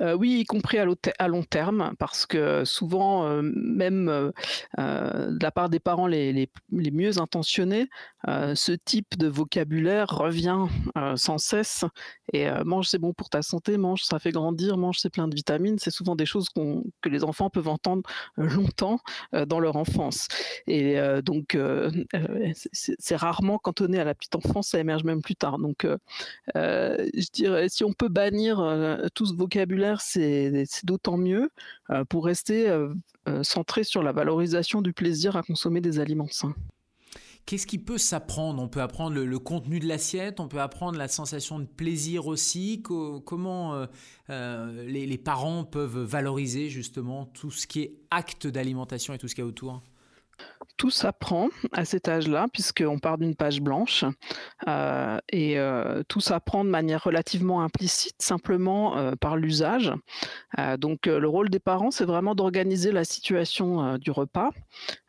Euh, 0.00 0.14
oui, 0.14 0.40
y 0.40 0.44
compris 0.44 0.78
à, 0.78 1.28
long 1.28 1.42
terme, 1.42 1.92
parce 1.98 2.26
que 2.26 2.64
souvent, 2.64 3.26
euh, 3.26 3.42
même 3.42 4.08
euh, 4.08 5.30
de 5.30 5.42
la 5.42 5.50
part 5.50 5.68
des 5.68 5.80
parents 5.80 6.06
les, 6.06 6.50
mieux 6.70 7.18
intentionnés, 7.18 7.88
ce 8.26 8.72
type 8.72 9.16
de 9.16 9.28
vocabulaire 9.28 10.08
revient 10.08 10.66
sans 11.16 11.38
cesse. 11.38 11.84
Et 12.32 12.48
mange, 12.64 12.88
c'est 12.88 12.98
bon 12.98 13.12
pour 13.12 13.30
ta 13.30 13.42
santé, 13.42 13.76
mange, 13.78 14.02
ça 14.02 14.18
fait 14.18 14.30
grandir, 14.30 14.76
mange, 14.76 14.98
c'est 14.98 15.10
plein 15.10 15.26
de 15.26 15.34
vitamines. 15.34 15.78
C'est 15.78 15.90
souvent 15.90 16.16
des 16.16 16.26
choses 16.26 16.48
que 16.50 17.08
les 17.08 17.24
enfants 17.24 17.50
peuvent 17.50 17.68
entendre 17.68 18.02
longtemps 18.36 19.00
dans 19.46 19.58
leur 19.58 19.76
enfance. 19.76 20.28
Et 20.66 20.96
donc, 21.24 21.56
c'est 22.72 23.16
rarement 23.16 23.58
cantonné 23.58 23.98
à 23.98 24.04
la 24.04 24.14
petite 24.14 24.36
enfance, 24.36 24.68
ça 24.68 24.78
émerge 24.78 25.04
même 25.04 25.22
plus 25.22 25.36
tard. 25.36 25.58
Donc, 25.58 25.86
je 26.54 27.30
dirais, 27.32 27.68
si 27.68 27.84
on 27.84 27.92
peut 27.92 28.08
bannir 28.08 28.58
tout 29.14 29.26
ce 29.26 29.34
vocabulaire, 29.40 30.00
c'est 30.00 30.66
d'autant 30.84 31.16
mieux 31.16 31.50
euh, 31.90 32.04
pour 32.04 32.24
rester 32.26 32.68
euh, 32.68 32.92
euh, 33.28 33.42
centré 33.42 33.84
sur 33.84 34.02
la 34.02 34.12
valorisation 34.12 34.82
du 34.82 34.92
plaisir 34.92 35.36
à 35.36 35.42
consommer 35.42 35.80
des 35.80 35.98
aliments 35.98 36.28
sains. 36.30 36.54
Qu'est-ce 37.46 37.66
qui 37.66 37.78
peut 37.78 37.98
s'apprendre? 37.98 38.62
On 38.62 38.68
peut 38.68 38.82
apprendre 38.82 39.16
le, 39.18 39.38
contenu 39.38 39.80
de 39.80 39.88
l'assiette, 39.88 40.40
on 40.40 40.46
peut 40.46 40.60
apprendre 40.60 40.98
la 40.98 41.08
sensation 41.08 41.58
de 41.58 41.64
plaisir 41.64 42.26
aussi. 42.26 42.82
comment 42.82 43.86
les, 44.28 45.06
les, 45.06 45.18
parents 45.18 45.64
peuvent 45.64 45.98
valoriser 45.98 46.68
justement 46.68 47.24
tout 47.24 47.50
ce 47.50 47.66
qui 47.66 47.80
est 47.80 47.94
acte 48.10 48.46
d'alimentation 48.46 49.14
et 49.14 49.18
tout 49.18 49.26
ce 49.26 49.34
qu'il 49.34 49.42
y 49.42 49.46
a 49.46 49.48
autour? 49.48 49.82
Tout 50.76 50.90
s'apprend 50.90 51.48
à 51.72 51.84
cet 51.84 52.08
âge-là, 52.08 52.46
puisqu'on 52.52 52.98
part 52.98 53.18
d'une 53.18 53.34
page 53.34 53.60
blanche, 53.60 54.04
euh, 54.66 55.18
et 55.30 55.58
euh, 55.58 56.02
tout 56.08 56.20
s'apprend 56.20 56.64
de 56.64 56.70
manière 56.70 57.04
relativement 57.04 57.62
implicite, 57.62 58.16
simplement 58.18 58.96
euh, 58.96 59.12
par 59.14 59.36
l'usage. 59.36 59.92
donc 60.78 61.06
le 61.06 61.28
rôle 61.28 61.50
des 61.50 61.58
parents, 61.58 61.90
c'est 61.90 62.04
vraiment 62.04 62.34
d'organiser 62.34 62.92
la 62.92 63.04
situation 63.04 63.98
du 63.98 64.10
repas, 64.10 64.50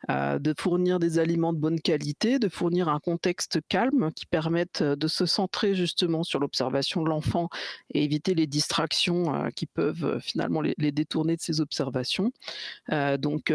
de 0.08 0.54
fournir 0.58 0.98
des 0.98 1.18
aliments 1.18 1.52
de 1.52 1.58
bonne 1.58 1.80
qualité, 1.80 2.38
de 2.38 2.48
fournir 2.48 2.88
un 2.88 3.00
contexte 3.00 3.60
calme 3.68 4.10
qui 4.14 4.26
permette 4.26 4.82
de 4.82 5.08
se 5.08 5.26
centrer 5.26 5.74
justement 5.74 6.22
sur 6.22 6.38
l'observation 6.38 7.02
de 7.02 7.08
l'enfant 7.08 7.48
et 7.92 8.04
éviter 8.04 8.34
les 8.34 8.46
distractions 8.46 9.48
qui 9.54 9.66
peuvent 9.66 10.18
finalement 10.20 10.60
les, 10.60 10.74
les, 10.78 10.92
détourner 10.92 11.36
de 11.36 11.42
ces 11.42 11.60
observations. 11.60 12.32
donc 13.18 13.52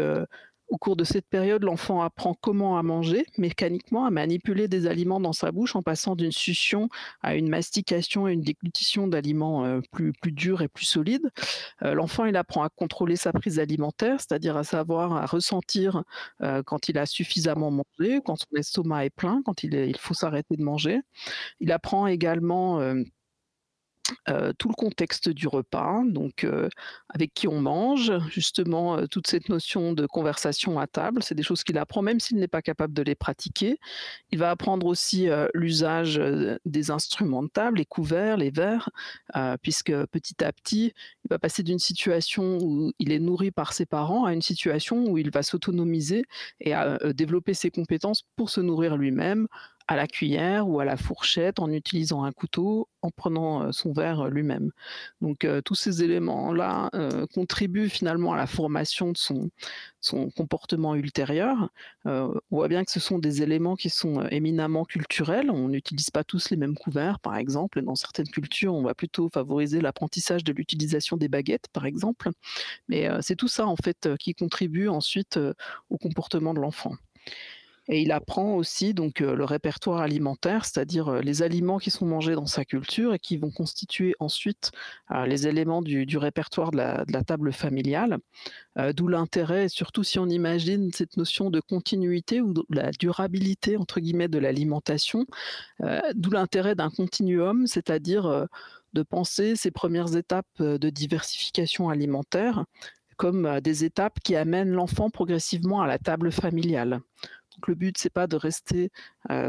au 0.68 0.76
cours 0.76 0.96
de 0.96 1.04
cette 1.04 1.26
période, 1.26 1.64
l'enfant 1.64 2.02
apprend 2.02 2.34
comment 2.34 2.78
à 2.78 2.82
manger, 2.82 3.24
mécaniquement, 3.38 4.04
à 4.04 4.10
manipuler 4.10 4.68
des 4.68 4.86
aliments 4.86 5.20
dans 5.20 5.32
sa 5.32 5.50
bouche 5.50 5.74
en 5.74 5.82
passant 5.82 6.14
d'une 6.14 6.32
succion 6.32 6.88
à 7.22 7.34
une 7.34 7.48
mastication 7.48 8.28
et 8.28 8.32
une 8.32 8.42
déglutition 8.42 9.08
d'aliments 9.08 9.64
euh, 9.64 9.80
plus, 9.92 10.12
plus 10.12 10.32
durs 10.32 10.62
et 10.62 10.68
plus 10.68 10.84
solides. 10.84 11.30
Euh, 11.82 11.94
l'enfant, 11.94 12.26
il 12.26 12.36
apprend 12.36 12.62
à 12.62 12.68
contrôler 12.68 13.16
sa 13.16 13.32
prise 13.32 13.58
alimentaire, 13.58 14.20
c'est-à-dire 14.20 14.56
à 14.56 14.64
savoir, 14.64 15.14
à 15.14 15.26
ressentir 15.26 16.04
euh, 16.42 16.62
quand 16.62 16.88
il 16.88 16.98
a 16.98 17.06
suffisamment 17.06 17.70
mangé, 17.70 18.20
quand 18.24 18.36
son 18.36 18.56
estomac 18.56 19.06
est 19.06 19.10
plein, 19.10 19.42
quand 19.44 19.62
il, 19.62 19.74
il 19.74 19.98
faut 19.98 20.14
s'arrêter 20.14 20.56
de 20.56 20.62
manger. 20.62 21.00
Il 21.60 21.72
apprend 21.72 22.06
également 22.06 22.80
tout 24.58 24.68
le 24.68 24.74
contexte 24.74 25.28
du 25.28 25.48
repas, 25.48 26.02
donc 26.04 26.46
avec 27.08 27.34
qui 27.34 27.48
on 27.48 27.60
mange, 27.60 28.12
justement 28.28 29.06
toute 29.06 29.26
cette 29.26 29.48
notion 29.48 29.92
de 29.92 30.06
conversation 30.06 30.78
à 30.78 30.86
table, 30.86 31.22
c'est 31.22 31.34
des 31.34 31.42
choses 31.42 31.64
qu'il 31.64 31.78
apprend 31.78 32.02
même 32.02 32.20
s'il 32.20 32.38
n'est 32.38 32.48
pas 32.48 32.62
capable 32.62 32.94
de 32.94 33.02
les 33.02 33.14
pratiquer. 33.14 33.78
Il 34.30 34.38
va 34.38 34.50
apprendre 34.50 34.86
aussi 34.86 35.28
l'usage 35.54 36.20
des 36.64 36.90
instruments 36.90 37.42
de 37.42 37.48
table, 37.48 37.78
les 37.78 37.84
couverts, 37.84 38.36
les 38.36 38.50
verres, 38.50 38.90
puisque 39.62 39.92
petit 40.06 40.42
à 40.44 40.52
petit, 40.52 40.92
il 41.24 41.28
va 41.30 41.38
passer 41.38 41.62
d'une 41.62 41.78
situation 41.78 42.58
où 42.60 42.92
il 42.98 43.12
est 43.12 43.18
nourri 43.18 43.50
par 43.50 43.72
ses 43.72 43.86
parents 43.86 44.24
à 44.24 44.32
une 44.32 44.42
situation 44.42 45.04
où 45.06 45.18
il 45.18 45.30
va 45.30 45.42
s'autonomiser 45.42 46.24
et 46.60 46.74
à 46.74 46.98
développer 47.12 47.54
ses 47.54 47.70
compétences 47.70 48.24
pour 48.36 48.50
se 48.50 48.60
nourrir 48.60 48.96
lui-même 48.96 49.48
à 49.88 49.96
la 49.96 50.06
cuillère 50.06 50.68
ou 50.68 50.80
à 50.80 50.84
la 50.84 50.96
fourchette 50.96 51.58
en 51.58 51.70
utilisant 51.72 52.24
un 52.24 52.32
couteau, 52.32 52.88
en 53.00 53.10
prenant 53.10 53.72
son 53.72 53.92
verre 53.92 54.28
lui-même. 54.28 54.70
Donc 55.22 55.46
tous 55.64 55.74
ces 55.74 56.02
éléments-là 56.02 56.90
contribuent 57.34 57.88
finalement 57.88 58.34
à 58.34 58.36
la 58.36 58.46
formation 58.46 59.12
de 59.12 59.16
son, 59.16 59.50
son 60.00 60.30
comportement 60.30 60.94
ultérieur. 60.94 61.70
on 62.04 62.34
voit 62.50 62.68
bien 62.68 62.84
que 62.84 62.90
ce 62.90 63.00
sont 63.00 63.18
des 63.18 63.42
éléments 63.42 63.76
qui 63.76 63.88
sont 63.88 64.26
éminemment 64.28 64.84
culturels. 64.84 65.50
On 65.50 65.68
n'utilise 65.68 66.10
pas 66.10 66.22
tous 66.22 66.50
les 66.50 66.56
mêmes 66.56 66.76
couverts, 66.76 67.18
par 67.18 67.36
exemple. 67.36 67.80
Dans 67.80 67.94
certaines 67.94 68.28
cultures, 68.28 68.74
on 68.74 68.82
va 68.82 68.94
plutôt 68.94 69.30
favoriser 69.32 69.80
l'apprentissage 69.80 70.44
de 70.44 70.52
l'utilisation 70.52 71.16
des 71.16 71.28
baguettes, 71.28 71.68
par 71.72 71.86
exemple. 71.86 72.30
Mais 72.88 73.08
c'est 73.22 73.36
tout 73.36 73.48
ça, 73.48 73.66
en 73.66 73.76
fait, 73.76 74.08
qui 74.18 74.34
contribue 74.34 74.88
ensuite 74.88 75.38
au 75.88 75.96
comportement 75.96 76.52
de 76.52 76.60
l'enfant. 76.60 76.92
Et 77.88 78.02
il 78.02 78.12
apprend 78.12 78.54
aussi 78.54 78.92
donc 78.92 79.20
le 79.20 79.44
répertoire 79.44 80.00
alimentaire, 80.00 80.64
c'est-à-dire 80.64 81.22
les 81.22 81.42
aliments 81.42 81.78
qui 81.78 81.90
sont 81.90 82.04
mangés 82.06 82.34
dans 82.34 82.46
sa 82.46 82.64
culture 82.64 83.14
et 83.14 83.18
qui 83.18 83.38
vont 83.38 83.50
constituer 83.50 84.14
ensuite 84.20 84.72
les 85.26 85.46
éléments 85.46 85.80
du, 85.80 86.18
répertoire 86.18 86.70
de 86.70 86.76
la, 86.76 87.24
table 87.24 87.52
familiale. 87.52 88.18
D'où 88.94 89.08
l'intérêt, 89.08 89.68
surtout 89.68 90.04
si 90.04 90.18
on 90.18 90.26
imagine 90.26 90.92
cette 90.92 91.16
notion 91.16 91.50
de 91.50 91.60
continuité 91.60 92.40
ou 92.42 92.52
de 92.52 92.62
la 92.68 92.90
durabilité 92.90 93.76
entre 93.78 94.00
guillemets 94.00 94.28
de 94.28 94.38
l'alimentation, 94.38 95.24
d'où 96.14 96.30
l'intérêt 96.30 96.74
d'un 96.74 96.90
continuum, 96.90 97.66
c'est-à-dire 97.66 98.46
de 98.92 99.02
penser 99.02 99.56
ces 99.56 99.70
premières 99.70 100.14
étapes 100.14 100.46
de 100.60 100.90
diversification 100.90 101.88
alimentaire 101.88 102.64
comme 103.16 103.60
des 103.60 103.84
étapes 103.84 104.20
qui 104.22 104.36
amènent 104.36 104.70
l'enfant 104.70 105.10
progressivement 105.10 105.82
à 105.82 105.88
la 105.88 105.98
table 105.98 106.30
familiale. 106.30 107.00
Donc 107.58 107.68
le 107.68 107.74
but, 107.74 107.98
c'est 107.98 108.12
pas 108.12 108.28
de 108.28 108.36
rester 108.36 108.90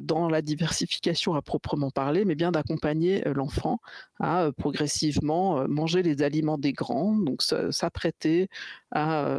dans 0.02 0.30
la 0.30 0.42
diversification 0.42 1.36
à 1.36 1.44
proprement 1.44 1.92
parler, 1.92 2.26
mais 2.26 2.34
bien 2.34 2.52
d'accompagner 2.52 3.22
l'enfant 3.36 3.80
à 4.20 4.50
progressivement 4.58 5.68
manger 5.68 6.02
les 6.02 6.24
aliments 6.24 6.58
des 6.58 6.74
grands, 6.74 7.16
donc 7.16 7.44
s'apprêter 7.44 8.50
à 8.92 9.32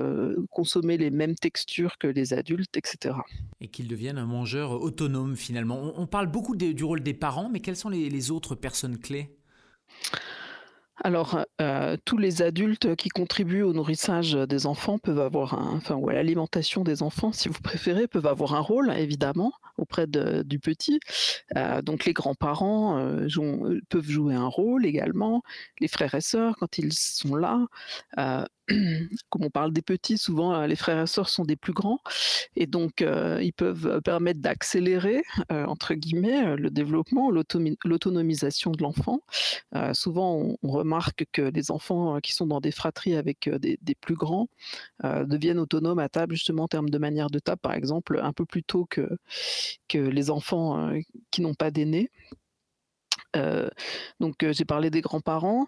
consommer 0.50 0.98
les 0.98 1.10
mêmes 1.10 1.34
textures 1.34 1.98
que 1.98 2.06
les 2.06 2.32
adultes, 2.32 2.76
etc. 2.76 3.16
Et 3.60 3.66
qu'il 3.66 3.88
devienne 3.88 4.18
un 4.18 4.26
mangeur 4.26 4.80
autonome 4.80 5.34
finalement. 5.34 5.92
On, 5.96 6.06
parle 6.06 6.28
beaucoup 6.28 6.54
du 6.54 6.84
rôle 6.84 7.02
des 7.02 7.14
parents, 7.14 7.48
mais 7.48 7.58
quelles 7.58 7.76
sont 7.76 7.88
les 7.88 8.30
autres 8.30 8.54
personnes 8.54 8.98
clés? 8.98 9.36
Alors, 11.02 11.45
euh, 11.61 11.97
tous 12.04 12.19
les 12.19 12.42
adultes 12.42 12.95
qui 12.95 13.09
contribuent 13.09 13.62
au 13.62 13.73
nourrissage 13.73 14.33
des 14.33 14.66
enfants 14.66 14.99
peuvent 14.99 15.21
avoir 15.21 15.54
un, 15.54 15.76
enfin, 15.76 15.95
ou 15.95 16.11
à 16.11 16.12
l'alimentation 16.12 16.85
des 16.85 17.02
enfants, 17.02 17.33
si 17.33 17.49
vous 17.49 17.61
préférez, 17.61 18.07
peuvent 18.07 18.26
avoir 18.26 18.54
un 18.54 18.61
rôle, 18.61 18.92
évidemment, 18.92 19.52
auprès 19.78 20.07
du 20.07 20.59
petit. 20.59 21.00
Euh, 21.57 21.80
donc, 21.80 22.04
les 22.04 22.12
grands-parents 22.12 22.99
euh, 22.99 23.28
peuvent 23.88 24.11
jouer 24.11 24.35
un 24.35 24.47
rôle 24.47 24.85
également, 24.85 25.42
les 25.80 25.88
frères 25.88 26.14
et 26.14 26.21
sœurs 26.21 26.57
quand 26.59 26.76
ils 26.76 26.92
sont 26.92 27.35
là. 27.35 27.66
comme 29.30 29.44
on 29.44 29.50
parle 29.50 29.72
des 29.72 29.82
petits, 29.82 30.18
souvent 30.18 30.54
euh, 30.54 30.66
les 30.66 30.76
frères 30.76 31.02
et 31.02 31.06
sœurs 31.06 31.28
sont 31.28 31.44
des 31.44 31.56
plus 31.56 31.72
grands 31.72 32.00
et 32.56 32.66
donc 32.66 33.02
euh, 33.02 33.40
ils 33.42 33.52
peuvent 33.52 33.86
euh, 33.86 34.00
permettre 34.00 34.40
d'accélérer 34.40 35.22
entre 35.48 35.94
guillemets 35.94 36.56
le 36.56 36.70
développement, 36.70 37.30
l'autonomisation 37.30 38.70
de 38.70 38.82
l'enfant. 38.82 39.20
souvent, 39.92 40.56
on, 40.62 40.70
remarque 40.70 41.24
que 41.32 41.42
les 41.42 41.70
enfants 41.70 42.20
qui 42.20 42.32
sont 42.32 42.46
dans 42.46 42.60
des 42.60 42.70
fratries 42.70 43.16
avec 43.16 43.48
des, 43.48 43.94
plus 44.00 44.14
grands 44.14 44.48
deviennent 45.02 45.58
autonomes 45.58 45.98
à 45.98 46.08
table 46.08 46.34
justement 46.34 46.64
en 46.64 46.68
termes 46.68 46.90
de 46.90 46.98
manière 46.98 47.30
de 47.30 47.38
table, 47.38 47.60
par 47.60 47.74
exemple, 47.74 48.20
un 48.22 48.32
peu 48.32 48.44
plus 48.44 48.62
tôt 48.62 48.86
que, 48.88 49.08
que 49.88 49.98
les 49.98 50.30
enfants 50.30 50.92
qui 51.30 51.42
n'ont 51.42 51.54
pas 51.54 51.70
d'aînés 51.70 52.10
donc 54.20 54.34
j'ai 54.50 54.64
parlé 54.64 54.90
des 54.90 55.00
grands-parents. 55.00 55.66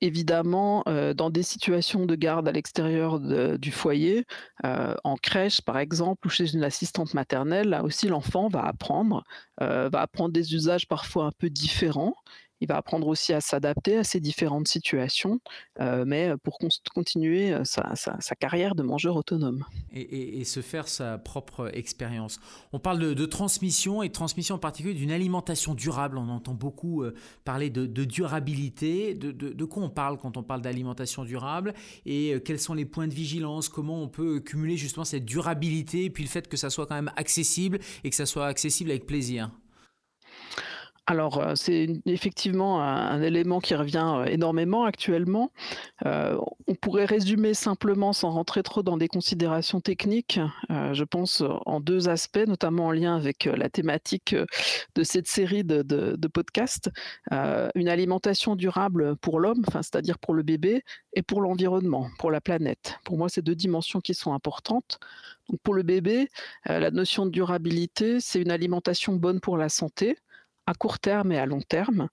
évidemment, 0.00 0.84
dans 1.14 1.30
des 1.30 1.42
situations 1.42 2.06
de 2.06 2.14
garde 2.14 2.48
à 2.48 2.52
l'extérieur 2.52 3.20
du 3.58 3.72
foyer, 3.72 4.24
en 4.62 5.16
crèche 5.16 5.60
par 5.60 5.78
exemple, 5.78 6.26
ou 6.26 6.30
chez 6.30 6.52
une 6.52 6.64
assistante 6.64 7.14
maternelle, 7.14 7.68
là 7.68 7.82
aussi 7.84 8.08
l'enfant 8.08 8.48
va 8.48 8.64
apprendre, 8.64 9.24
va 9.58 10.00
apprendre 10.00 10.32
des 10.32 10.54
usages 10.54 10.88
parfois 10.88 11.26
un 11.26 11.32
peu 11.38 11.50
différents 11.50 12.14
il 12.60 12.68
va 12.68 12.76
apprendre 12.76 13.06
aussi 13.06 13.32
à 13.32 13.40
s'adapter 13.40 13.96
à 13.96 14.04
ces 14.04 14.20
différentes 14.20 14.68
situations, 14.68 15.40
euh, 15.80 16.04
mais 16.06 16.32
pour 16.42 16.58
continuer 16.94 17.54
sa, 17.64 17.94
carrière 18.38 18.74
de 18.74 18.82
mangeur 18.82 19.16
autonome. 19.16 19.64
Et, 19.92 20.44
se 20.44 20.60
faire 20.62 20.88
sa 20.88 21.18
propre 21.18 21.70
expérience. 21.74 22.40
On 22.72 22.78
parle 22.78 23.14
de, 23.14 23.26
transmission 23.26 24.02
et 24.02 24.10
transmission 24.10 24.56
en 24.56 24.58
particulier 24.58 24.94
d'une 24.94 25.12
alimentation 25.12 25.74
durable. 25.74 26.18
On 26.18 26.28
entend 26.28 26.54
beaucoup 26.54 27.04
parler 27.44 27.70
de, 27.70 27.86
durabilité. 28.04 29.14
De, 29.14 29.64
quoi 29.64 29.82
on 29.82 29.90
parle 29.90 30.18
quand 30.18 30.36
on 30.36 30.42
parle 30.42 30.62
d'alimentation 30.62 31.24
durable? 31.24 31.74
Et 32.06 32.34
quels 32.44 32.60
sont 32.60 32.74
les 32.74 32.84
points 32.84 33.08
de 33.08 33.14
vigilance? 33.14 33.68
Comment 33.68 34.02
on 34.02 34.08
peut 34.08 34.40
cumuler 34.40 34.76
justement 34.76 35.04
cette 35.04 35.24
durabilité 35.24 36.04
et 36.04 36.10
puis 36.10 36.24
le 36.24 36.28
fait 36.28 36.48
que 36.48 36.56
ça 36.56 36.70
soit 36.70 36.86
quand 36.86 36.94
même 36.94 37.12
accessible 37.16 37.78
et 38.04 38.10
que 38.10 38.16
ça 38.16 38.26
soit 38.26 38.46
accessible 38.46 38.90
avec 38.90 39.06
plaisir? 39.06 39.50
Alors, 41.10 41.42
c'est 41.56 41.88
effectivement 42.06 42.84
un, 42.84 43.20
élément 43.20 43.58
qui 43.58 43.74
revient 43.74 44.22
énormément 44.28 44.84
actuellement. 44.84 45.50
On 46.04 46.74
pourrait 46.80 47.04
résumer 47.04 47.52
simplement, 47.52 48.12
sans 48.12 48.30
rentrer 48.30 48.62
trop 48.62 48.84
dans 48.84 48.96
des 48.96 49.08
considérations 49.08 49.80
techniques, 49.80 50.38
je 50.68 51.02
pense 51.02 51.42
en 51.66 51.80
deux 51.80 52.08
aspects, 52.08 52.46
notamment 52.46 52.86
en 52.86 52.92
lien 52.92 53.16
avec 53.16 53.46
la 53.46 53.68
thématique 53.68 54.36
de 54.94 55.02
cette 55.02 55.26
série 55.26 55.64
de, 55.64 56.28
podcasts. 56.28 56.92
une 57.32 57.88
alimentation 57.88 58.54
durable 58.54 59.16
pour 59.16 59.40
l'homme, 59.40 59.64
c'est-à-dire 59.72 60.16
pour 60.20 60.32
le 60.32 60.44
bébé, 60.44 60.84
et 61.14 61.22
pour 61.22 61.40
l'environnement, 61.40 62.08
pour 62.20 62.30
la 62.30 62.40
planète. 62.40 63.00
Pour 63.04 63.18
moi, 63.18 63.28
c'est 63.28 63.42
deux 63.42 63.56
dimensions 63.56 64.00
qui 64.00 64.14
sont 64.14 64.32
importantes. 64.32 65.00
pour 65.64 65.74
le 65.74 65.82
bébé, 65.82 66.28
la 66.66 66.92
notion 66.92 67.26
de 67.26 67.30
durabilité, 67.32 68.20
c'est 68.20 68.40
une 68.40 68.52
alimentation 68.52 69.16
bonne 69.16 69.40
pour 69.40 69.56
la 69.56 69.68
santé 69.68 70.16
à 70.70 70.74
court 70.74 70.98
terme 71.00 71.32
et 71.32 71.38
à 71.38 71.46
long 71.46 71.60
terme. 71.60 72.08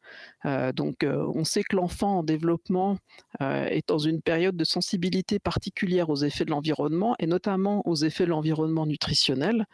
Donc, 0.46 1.04
on 1.04 1.44
sait 1.44 1.64
que 1.64 1.76
l'enfant 1.76 2.20
en 2.20 2.24
développement 2.24 2.98
est 3.40 3.88
dans 3.88 3.98
une 3.98 4.22
période 4.22 4.56
de 4.56 4.64
sensibilité 4.64 5.40
particulière 5.40 6.10
aux 6.10 6.18
effets 6.18 6.46
de 6.46 6.52
l'environnement 6.52 7.16
et 7.20 7.28
notamment 7.28 7.82
aux 7.88 7.96
effets 7.96 8.26
de 8.26 8.30
l'environnement 8.30 8.86
nutritionnel. 8.86 9.66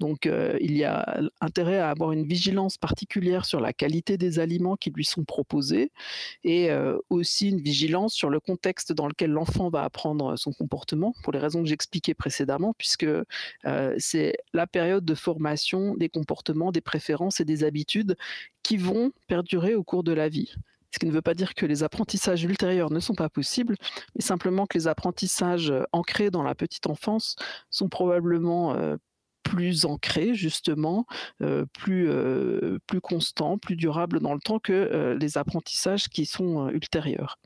Donc, 0.00 0.28
il 0.60 0.76
y 0.76 0.84
a 0.84 1.20
intérêt 1.40 1.78
à 1.78 1.90
avoir 1.90 2.12
une 2.12 2.26
vigilance 2.26 2.78
particulière 2.78 3.44
sur 3.44 3.60
la 3.60 3.72
qualité 3.72 4.16
des 4.16 4.38
aliments 4.38 4.76
qui 4.76 4.90
lui 4.90 5.04
sont 5.04 5.24
proposés 5.24 5.90
et 6.44 6.70
aussi 7.10 7.48
une 7.48 7.60
vigilance 7.60 8.14
sur 8.14 8.30
le 8.30 8.40
contexte 8.40 8.92
dans 8.92 9.08
lequel 9.08 9.30
l'enfant 9.30 9.70
va 9.70 9.82
apprendre 9.82 10.36
son 10.36 10.52
comportement, 10.52 11.14
pour 11.22 11.32
les 11.32 11.38
raisons 11.38 11.62
que 11.62 11.68
j'expliquais 11.68 12.14
précédemment, 12.14 12.74
puisque 12.78 13.06
c'est 13.98 14.34
la 14.52 14.66
période 14.66 15.04
de 15.04 15.14
formation 15.14 15.94
des 15.96 16.08
comportements, 16.08 16.72
des 16.72 16.80
préférences 16.80 17.40
et 17.40 17.44
des 17.44 17.64
habitudes 17.64 18.16
qui 18.62 18.76
vont 18.76 19.12
perdurer 19.28 19.74
au 19.74 19.84
cours 19.84 20.04
de 20.04 20.12
la 20.12 20.28
vie. 20.28 20.54
Ce 20.92 20.98
qui 20.98 21.06
ne 21.06 21.12
veut 21.12 21.22
pas 21.22 21.34
dire 21.34 21.54
que 21.54 21.64
les 21.64 21.82
apprentissages 21.82 22.44
ultérieurs 22.44 22.90
ne 22.90 23.00
sont 23.00 23.14
pas 23.14 23.30
possibles, 23.30 23.76
mais 24.14 24.20
simplement 24.22 24.66
que 24.66 24.76
les 24.76 24.88
apprentissages 24.88 25.72
ancrés 25.92 26.30
dans 26.30 26.42
la 26.42 26.54
petite 26.54 26.86
enfance 26.86 27.36
sont 27.70 27.88
probablement 27.88 28.76
plus 29.42 29.86
ancrés, 29.86 30.34
justement, 30.34 31.06
plus, 31.72 32.10
plus 32.86 33.00
constants, 33.00 33.56
plus 33.56 33.76
durables 33.76 34.20
dans 34.20 34.34
le 34.34 34.40
temps 34.40 34.58
que 34.58 35.16
les 35.18 35.38
apprentissages 35.38 36.08
qui 36.08 36.26
sont 36.26 36.68
ultérieurs. 36.68 37.38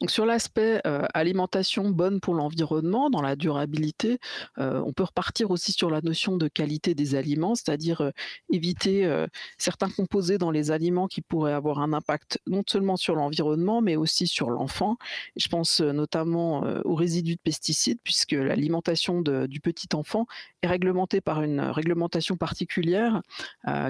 Donc 0.00 0.10
sur 0.10 0.26
l'aspect 0.26 0.80
alimentation 1.14 1.90
bonne 1.90 2.20
pour 2.20 2.34
l'environnement, 2.34 3.10
dans 3.10 3.22
la 3.22 3.36
durabilité, 3.36 4.18
on 4.56 4.92
peut 4.92 5.04
repartir 5.04 5.50
aussi 5.50 5.72
sur 5.72 5.90
la 5.90 6.00
notion 6.00 6.36
de 6.36 6.48
qualité 6.48 6.94
des 6.94 7.14
aliments, 7.14 7.54
c'est-à-dire 7.54 8.12
éviter 8.50 9.26
certains 9.58 9.90
composés 9.90 10.38
dans 10.38 10.50
les 10.50 10.70
aliments 10.70 11.08
qui 11.08 11.22
pourraient 11.22 11.52
avoir 11.52 11.80
un 11.80 11.92
impact 11.92 12.38
non 12.46 12.62
seulement 12.66 12.96
sur 12.96 13.14
l'environnement, 13.14 13.80
mais 13.80 13.96
aussi 13.96 14.26
sur 14.26 14.50
l'enfant. 14.50 14.96
Je 15.36 15.48
pense 15.48 15.80
notamment 15.80 16.60
aux 16.84 16.94
résidus 16.94 17.36
de 17.36 17.40
pesticides, 17.40 17.98
puisque 18.04 18.32
l'alimentation 18.32 19.22
du 19.22 19.60
petit 19.60 19.88
enfant 19.94 20.26
est 20.62 20.68
réglementée 20.68 21.20
par 21.20 21.42
une 21.42 21.60
réglementation 21.60 22.36
particulière 22.36 23.22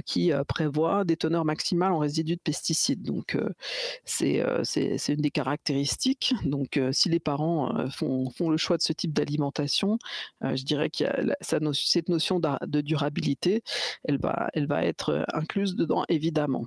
qui 0.04 0.32
prévoit 0.48 1.04
des 1.04 1.16
teneurs 1.16 1.44
maximales 1.44 1.92
en 1.92 1.98
résidus 1.98 2.36
de 2.36 2.40
pesticides. 2.40 3.02
Donc 3.02 3.36
c'est 4.04 4.42
une 5.08 5.16
des 5.16 5.30
caractéristiques 5.30 5.65
donc, 6.44 6.80
si 6.92 7.08
les 7.08 7.20
parents 7.20 7.88
font, 7.90 8.30
le 8.50 8.56
choix 8.56 8.76
de 8.76 8.82
ce 8.82 8.92
type 8.92 9.12
d'alimentation, 9.12 9.98
je 10.42 10.62
dirais 10.64 10.90
a 11.04 11.36
cette 11.40 12.08
notion 12.08 12.40
de 12.40 12.80
durabilité, 12.80 13.62
elle 14.04 14.18
va, 14.18 14.48
elle 14.54 14.66
va 14.66 14.84
être 14.84 15.24
incluse 15.32 15.74
dedans, 15.76 16.04
évidemment. 16.08 16.66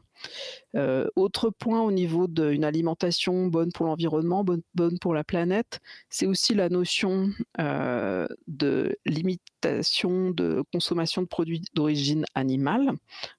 Autre 1.16 1.50
point 1.50 1.82
au 1.82 1.92
niveau 1.92 2.28
d'une 2.28 2.64
alimentation 2.64 3.48
bonne 3.48 3.72
pour 3.72 3.86
l'environnement, 3.86 4.44
bonne, 4.44 5.00
pour 5.00 5.14
la 5.14 5.24
planète, 5.24 5.80
c'est 6.10 6.26
aussi 6.26 6.54
la 6.54 6.70
notion 6.70 7.30
de 7.58 8.98
limitation 9.06 10.32
de 10.32 10.64
consommation 10.72 11.22
de 11.22 11.28
produits 11.28 11.64
d'origine 11.74 12.26
animale, 12.36 12.92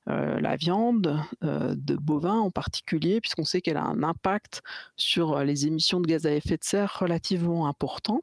la 0.07 0.57
viande 0.57 1.21
de 1.43 1.97
bovins 1.97 2.39
en 2.39 2.51
particulier, 2.51 3.21
puisqu'on 3.21 3.45
sait 3.45 3.61
qu'elle 3.61 3.77
a 3.77 3.85
un 3.85 4.03
impact 4.03 4.63
sur 4.97 5.41
les 5.45 5.67
émissions 5.67 6.01
de 6.01 6.07
gaz 6.07 6.27
à 6.27 6.33
effet 6.33 6.57
de 6.57 6.65
serre 6.65 6.97
relativement 7.01 7.67
important. 7.67 8.23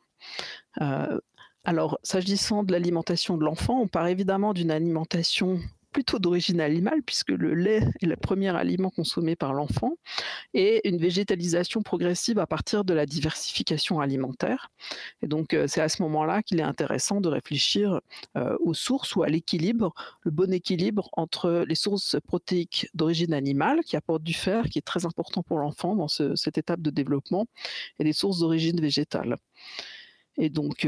alors, 1.63 1.99
s'agissant 2.03 2.63
de 2.63 2.71
l'alimentation 2.71 3.37
de 3.37 3.43
l'enfant, 3.43 3.81
on 3.81 3.87
part 3.87 4.07
évidemment 4.07 4.53
d'une 4.53 4.71
alimentation 4.71 5.59
plutôt 5.91 6.19
d'origine 6.19 6.61
animale, 6.61 7.01
puisque 7.03 7.29
le 7.29 7.53
lait 7.53 7.83
est 8.01 8.05
le 8.05 8.15
premier 8.15 8.55
aliment 8.55 8.89
consommé 8.89 9.35
par 9.35 9.53
l'enfant, 9.53 9.93
et 10.53 10.87
une 10.87 10.97
végétalisation 10.97 11.81
progressive 11.81 12.39
à 12.39 12.47
partir 12.47 12.83
de 12.83 12.93
la 12.93 13.05
diversification 13.05 13.99
alimentaire. 13.99 14.69
Et 15.21 15.27
donc, 15.27 15.53
euh, 15.53 15.67
c'est 15.67 15.81
à 15.81 15.89
ce 15.89 16.01
moment-là 16.03 16.43
qu'il 16.43 16.59
est 16.59 16.63
intéressant 16.63 17.21
de 17.21 17.29
réfléchir 17.29 18.01
euh, 18.37 18.55
aux 18.59 18.73
sources 18.73 19.15
ou 19.15 19.23
à 19.23 19.27
l'équilibre, 19.27 19.93
le 20.21 20.31
bon 20.31 20.53
équilibre 20.53 21.09
entre 21.13 21.65
les 21.67 21.75
sources 21.75 22.17
protéiques 22.27 22.87
d'origine 22.93 23.33
animale, 23.33 23.81
qui 23.85 23.95
apportent 23.95 24.23
du 24.23 24.33
fer, 24.33 24.65
qui 24.69 24.79
est 24.79 24.81
très 24.85 25.05
important 25.05 25.43
pour 25.43 25.59
l'enfant 25.59 25.95
dans 25.95 26.07
cette 26.07 26.57
étape 26.57 26.81
de 26.81 26.89
développement, 26.89 27.47
et 27.99 28.03
des 28.03 28.13
sources 28.13 28.39
d'origine 28.39 28.79
végétale. 28.79 29.37
Et 30.37 30.49
donc, 30.49 30.87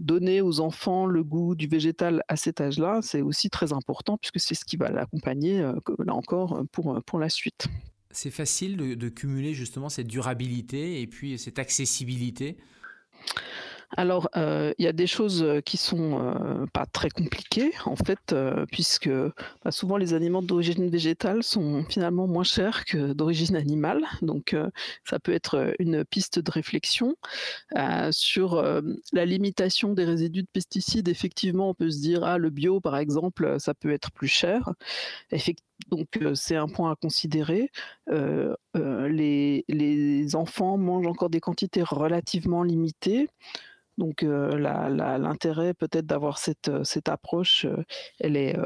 donner 0.00 0.40
aux 0.40 0.60
enfants 0.60 1.06
le 1.06 1.24
goût 1.24 1.54
du 1.56 1.66
végétal 1.66 2.22
à 2.28 2.36
cet 2.36 2.60
âge-là, 2.60 3.00
c'est 3.02 3.20
aussi 3.20 3.50
très 3.50 3.72
important 3.72 4.16
puisque 4.16 4.38
c'est 4.38 4.54
ce 4.54 4.64
qui 4.64 4.76
va 4.76 4.90
l'accompagner, 4.90 5.60
là 5.60 6.14
encore, 6.14 6.62
pour, 6.70 7.02
pour 7.04 7.18
la 7.18 7.28
suite. 7.28 7.66
C'est 8.12 8.30
facile 8.30 8.76
de, 8.76 9.08
cumuler 9.08 9.54
justement 9.54 9.88
cette 9.88 10.06
durabilité 10.06 11.02
et 11.02 11.06
puis 11.06 11.38
cette 11.38 11.58
accessibilité? 11.58 12.56
Alors, 13.96 14.28
il 14.34 14.74
y 14.84 14.86
a 14.86 14.92
des 14.92 15.06
choses 15.06 15.44
qui 15.64 15.76
sont 15.76 16.66
pas 16.72 16.86
très 16.86 17.08
compliquées, 17.10 17.72
en 17.84 17.96
fait, 17.96 18.34
puisque 18.70 19.08
bah, 19.64 19.70
souvent 19.70 19.96
les 19.96 20.14
aliments 20.14 20.42
d'origine 20.42 20.88
végétale 20.90 21.42
sont 21.42 21.84
finalement 21.88 22.26
moins 22.26 22.44
chers 22.44 22.84
que 22.84 23.12
d'origine 23.12 23.56
animale. 23.56 24.04
Donc, 24.22 24.56
ça 25.04 25.18
peut 25.18 25.32
être 25.32 25.74
une 25.78 26.04
piste 26.04 26.38
de 26.38 26.50
réflexion. 26.50 27.16
sur 28.10 28.62
la 29.12 29.24
limitation 29.24 29.92
des 29.92 30.04
résidus 30.04 30.42
de 30.42 30.48
pesticides, 30.52 31.08
effectivement, 31.08 31.70
on 31.70 31.74
peut 31.74 31.90
se 31.90 32.00
dire, 32.00 32.24
ah, 32.24 32.38
le 32.38 32.50
bio, 32.50 32.80
par 32.80 32.96
exemple, 32.96 33.56
ça 33.58 33.74
peut 33.74 33.90
être 33.90 34.10
plus 34.10 34.28
cher. 34.28 34.72
Donc, 35.88 36.08
c'est 36.34 36.56
un 36.56 36.68
point 36.68 36.90
à 36.90 36.96
considérer. 36.96 37.70
les, 38.08 39.64
les 39.68 40.36
enfants 40.36 40.78
mangent 40.78 41.06
encore 41.06 41.30
des 41.30 41.40
quantités 41.40 41.82
relativement 41.82 42.62
limitées. 42.62 43.28
Donc 43.98 44.22
l'intérêt 44.22 45.72
peut-être 45.72 46.06
d'avoir 46.06 46.38
cette, 46.38 46.70
cette 46.84 47.08
approche, 47.08 47.66
elle 48.20 48.36
est 48.36 48.56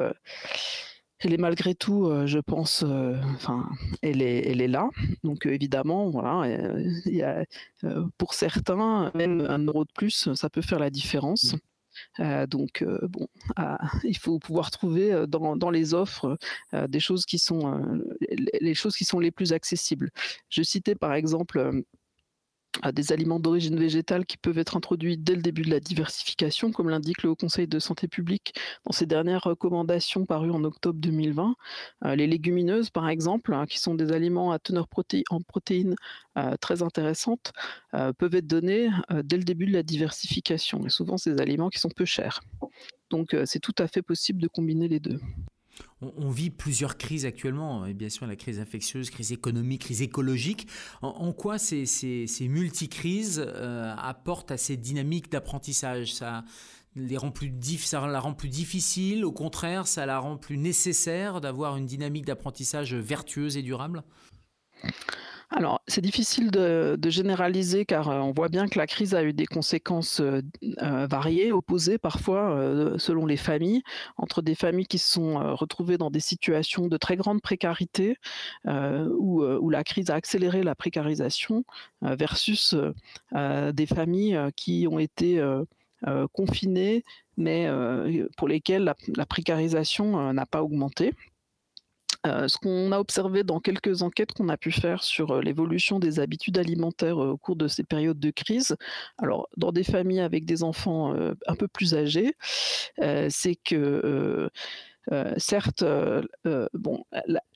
elle 1.22 1.34
est 1.34 1.38
malgré 1.38 1.74
tout, 1.74 2.10
je 2.24 2.38
pense, 2.38 2.82
enfin, 2.82 3.68
elle 4.02 4.22
est, 4.22 4.48
elle 4.50 4.62
est 4.62 4.68
là. 4.68 4.88
Donc 5.22 5.46
évidemment, 5.46 6.10
voilà, 6.10 6.48
il 7.04 7.14
y 7.14 7.22
a, 7.22 7.44
pour 8.16 8.32
certains, 8.34 9.12
même 9.14 9.42
un 9.42 9.58
euro 9.58 9.84
de 9.84 9.92
plus, 9.94 10.32
ça 10.34 10.48
peut 10.48 10.62
faire 10.62 10.78
la 10.78 10.90
différence. 10.90 11.54
Mmh. 12.18 12.46
donc 12.46 12.84
bon, 13.02 13.28
ah, 13.56 13.78
il 14.04 14.16
faut 14.16 14.38
pouvoir 14.38 14.70
trouver 14.70 15.26
dans, 15.28 15.56
dans 15.56 15.70
les 15.70 15.94
offres 15.94 16.36
des 16.88 17.00
choses 17.00 17.24
qui 17.24 17.38
sont 17.38 18.00
les 18.60 18.74
choses 18.74 18.96
qui 18.96 19.04
sont 19.04 19.20
les 19.20 19.30
plus 19.30 19.52
accessibles. 19.52 20.10
Je 20.48 20.62
citais 20.62 20.94
par 20.94 21.14
exemple 21.14 21.82
à 22.82 22.92
des 22.92 23.12
aliments 23.12 23.40
d'origine 23.40 23.76
végétale 23.76 24.24
qui 24.26 24.36
peuvent 24.36 24.58
être 24.58 24.76
introduits 24.76 25.18
dès 25.18 25.34
le 25.34 25.42
début 25.42 25.62
de 25.62 25.70
la 25.70 25.80
diversification, 25.80 26.70
comme 26.72 26.88
l'indique 26.88 27.22
le 27.22 27.30
Haut 27.30 27.36
Conseil 27.36 27.66
de 27.66 27.78
santé 27.78 28.08
publique 28.08 28.54
dans 28.84 28.92
ses 28.92 29.06
dernières 29.06 29.42
recommandations 29.42 30.24
parues 30.26 30.50
en 30.50 30.64
octobre 30.64 30.98
2020. 30.98 31.54
Euh, 32.04 32.14
les 32.14 32.26
légumineuses, 32.26 32.90
par 32.90 33.08
exemple, 33.08 33.52
hein, 33.54 33.66
qui 33.66 33.78
sont 33.78 33.94
des 33.94 34.12
aliments 34.12 34.52
à 34.52 34.58
teneur 34.58 34.88
en 35.30 35.40
protéines 35.42 35.96
euh, 36.38 36.56
très 36.60 36.82
intéressantes, 36.82 37.52
euh, 37.94 38.12
peuvent 38.12 38.34
être 38.34 38.46
donnés 38.46 38.90
dès 39.24 39.36
le 39.36 39.44
début 39.44 39.66
de 39.66 39.72
la 39.72 39.82
diversification. 39.82 40.86
Et 40.86 40.90
souvent, 40.90 41.16
ces 41.16 41.40
aliments 41.40 41.70
qui 41.70 41.78
sont 41.78 41.90
peu 41.90 42.04
chers. 42.04 42.40
Donc, 43.10 43.36
c'est 43.44 43.60
tout 43.60 43.74
à 43.78 43.88
fait 43.88 44.02
possible 44.02 44.40
de 44.40 44.48
combiner 44.48 44.86
les 44.88 45.00
deux 45.00 45.20
on, 46.02 46.30
vit 46.30 46.50
plusieurs 46.50 46.96
crises 46.96 47.26
actuellement, 47.26 47.84
et 47.86 47.94
bien 47.94 48.08
sûr 48.08 48.26
la 48.26 48.36
crise 48.36 48.58
infectieuse, 48.58 49.10
crise 49.10 49.32
économique, 49.32 49.82
crise 49.82 50.02
écologique. 50.02 50.66
En, 51.02 51.32
quoi 51.32 51.58
ces, 51.58 51.86
ces, 51.86 52.48
multicrises 52.48 53.42
euh, 53.46 53.94
apportent 53.96 54.50
à 54.50 54.56
ces 54.56 54.76
dynamiques 54.76 55.30
d'apprentissage? 55.30 56.14
Ça, 56.14 56.44
les 56.96 57.16
rend 57.16 57.30
plus 57.30 57.52
ça 57.78 58.06
la 58.06 58.20
rend 58.20 58.34
plus 58.34 58.48
difficile, 58.48 59.24
au 59.24 59.32
contraire, 59.32 59.86
ça 59.86 60.06
la 60.06 60.18
rend 60.18 60.36
plus 60.36 60.56
nécessaire 60.56 61.40
d'avoir 61.40 61.76
une 61.76 61.86
dynamique 61.86 62.24
d'apprentissage 62.24 62.94
vertueuse 62.94 63.56
et 63.56 63.62
durable? 63.62 64.02
Alors, 65.52 65.82
c'est 65.88 66.00
difficile 66.00 66.52
de, 66.52 66.96
généraliser 67.10 67.84
car 67.84 68.08
euh, 68.08 68.20
on 68.20 68.30
voit 68.30 68.48
bien 68.48 68.68
que 68.68 68.78
la 68.78 68.86
crise 68.86 69.14
a 69.16 69.24
eu 69.24 69.32
des 69.32 69.46
conséquences 69.46 70.20
euh, 70.20 70.42
euh, 70.80 71.08
variées, 71.08 71.50
opposées 71.50 71.98
parfois 71.98 72.56
selon 72.98 73.26
les 73.26 73.36
familles, 73.36 73.82
entre 74.16 74.42
des 74.42 74.54
familles 74.54 74.86
qui 74.86 74.98
se 74.98 75.12
sont 75.12 75.56
retrouvées 75.56 75.98
dans 75.98 76.10
des 76.10 76.20
situations 76.20 76.86
de 76.86 76.96
très 76.96 77.16
grande 77.16 77.42
précarité 77.42 78.16
où, 78.64 79.42
où, 79.42 79.70
la 79.70 79.82
crise 79.84 80.10
a 80.10 80.14
accéléré 80.14 80.62
la 80.62 80.74
précarisation 80.74 81.64
versus 82.02 82.74
des 83.32 83.86
familles 83.86 84.38
qui 84.56 84.86
ont 84.88 84.98
été 84.98 85.42
confinées 86.32 87.04
mais 87.36 87.68
pour 88.36 88.48
lesquelles 88.48 88.92
la 89.16 89.26
précarisation 89.26 90.32
n'a 90.32 90.46
pas 90.46 90.62
augmenté. 90.62 91.12
Euh, 92.26 92.48
ce 92.48 92.58
qu'on 92.58 92.92
a 92.92 92.98
observé 92.98 93.44
dans 93.44 93.60
quelques 93.60 94.02
enquêtes 94.02 94.32
qu'on 94.32 94.50
a 94.50 94.58
pu 94.58 94.72
faire 94.72 95.02
sur 95.02 95.30
euh, 95.30 95.40
l'évolution 95.40 95.98
des 95.98 96.20
habitudes 96.20 96.58
alimentaires 96.58 97.22
euh, 97.22 97.30
au 97.30 97.38
cours 97.38 97.56
de 97.56 97.66
ces 97.66 97.82
périodes 97.82 98.20
de 98.20 98.30
crise, 98.30 98.76
alors 99.16 99.48
dans 99.56 99.72
des 99.72 99.84
familles 99.84 100.20
avec 100.20 100.44
des 100.44 100.62
enfants 100.62 101.14
un 101.46 101.54
peu 101.54 101.68
plus 101.68 101.94
âgés, 101.94 102.34
c'est 103.28 103.56
que 103.56 104.50
certes, 105.38 105.84
bon, 106.74 107.04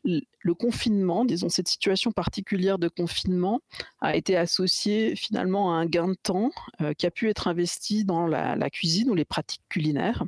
le 0.05 0.55
confinement, 0.55 1.25
disons 1.25 1.49
cette 1.49 1.69
situation 1.69 2.13
particulière 2.13 2.79
de 2.79 2.89
confinement, 2.89 3.61
a 4.01 4.17
été 4.17 4.37
associée 4.37 5.17
finalement 5.17 5.73
à 5.73 5.77
un 5.77 5.87
gain 5.87 6.09
de 6.09 6.15
temps 6.15 6.51
qui 6.99 7.07
a 7.07 7.11
pu 7.11 7.29
être 7.29 7.49
investi 7.49 8.05
dans 8.05 8.27
la, 8.27 8.71
cuisine 8.71 9.11
ou 9.11 9.15
les 9.15 9.25
pratiques 9.25 9.65
culinaires. 9.69 10.25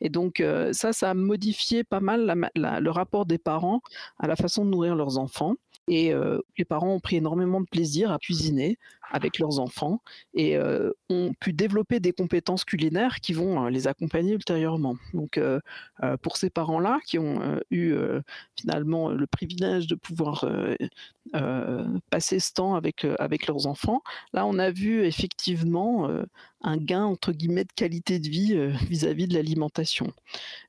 Et 0.00 0.08
donc 0.08 0.42
ça, 0.72 0.92
ça 0.92 1.10
a 1.10 1.14
modifié 1.14 1.84
pas 1.84 2.00
mal 2.00 2.50
le 2.54 2.90
rapport 2.90 3.26
des 3.26 3.38
parents 3.38 3.80
à 4.18 4.26
la 4.26 4.36
façon 4.36 4.64
de 4.64 4.70
nourrir 4.70 4.94
leurs 4.94 5.18
enfants. 5.18 5.56
Et 5.88 6.12
les 6.58 6.64
parents 6.64 6.94
ont 6.94 7.00
pris 7.00 7.16
énormément 7.16 7.60
de 7.60 7.66
plaisir 7.66 8.10
à 8.10 8.18
cuisiner 8.18 8.78
avec 9.12 9.38
leurs 9.38 9.60
enfants 9.60 10.02
et 10.34 10.58
ont 11.08 11.32
pu 11.38 11.52
développer 11.52 12.00
des 12.00 12.12
compétences 12.12 12.64
culinaires 12.64 13.20
qui 13.20 13.32
vont 13.32 13.66
les 13.66 13.86
accompagner 13.86 14.32
ultérieurement. 14.32 14.96
Donc, 15.14 15.40
pour 16.22 16.36
ces 16.36 16.50
parents-là 16.50 16.98
qui 17.06 17.18
ont 17.18 17.60
eu 17.70 17.94
finalement 18.56 19.10
le 19.10 19.26
privilège 19.28 19.86
de 19.86 19.94
pouvoir 19.94 20.44
passer 22.10 22.40
ce 22.40 22.52
temps 22.52 22.74
avec, 22.74 23.06
avec 23.20 23.46
leurs 23.46 23.66
enfants, 23.66 24.02
là, 24.32 24.44
on 24.44 24.58
a 24.58 24.70
vu 24.70 25.04
effectivement 25.04 26.10
un 26.66 26.76
gain 26.76 27.04
entre 27.04 27.32
guillemets 27.32 27.64
de 27.64 27.72
qualité 27.72 28.18
de 28.18 28.28
vie 28.28 28.56
vis-à-vis 28.90 29.26
de 29.26 29.34
l'alimentation. 29.34 30.12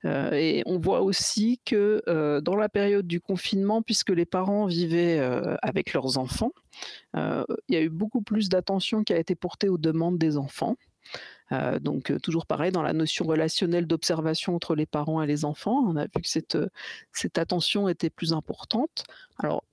et 0.06 0.64
on 0.66 0.80
voit 0.80 1.02
aussi 1.02 1.60
que 1.66 2.02
dans 2.40 2.56
la 2.56 2.70
période 2.70 3.08
du 3.08 3.20
confinement, 3.20 3.82
puisque 3.82 4.12
les 4.12 4.26
parents 4.26 4.68
vivaient 4.68 5.20
avec 5.62 5.94
leurs 5.94 6.18
enfants, 6.18 6.52
il 7.16 7.46
y 7.70 7.76
a 7.76 7.82
eu 7.82 7.90
beaucoup 7.90 8.22
plus 8.22 8.50
d'attention 8.50 9.04
qui 9.04 9.14
a 9.14 9.18
été 9.18 9.36
portée 9.36 9.70
aux 9.70 9.78
demandes 9.78 10.18
des 10.18 10.38
enfants. 10.38 10.76
donc 11.82 12.14
toujours 12.22 12.46
pareil 12.46 12.72
dans 12.72 12.84
la 12.84 12.94
notion 12.94 13.26
relationnelle 13.26 13.88
d'observation 13.88 14.56
entre 14.56 14.76
les 14.76 14.86
parents 14.86 15.22
et 15.22 15.28
les 15.28 15.46
enfants, 15.46 15.84
on 15.88 15.96
a 15.96 16.04
vu 16.04 16.22
que 16.22 16.30
cette, 16.30 16.58
cette 17.12 17.38
attention 17.38 17.90
était 17.90 18.12
plus 18.12 18.34
importante. 18.34 19.04
Alors 19.38 19.64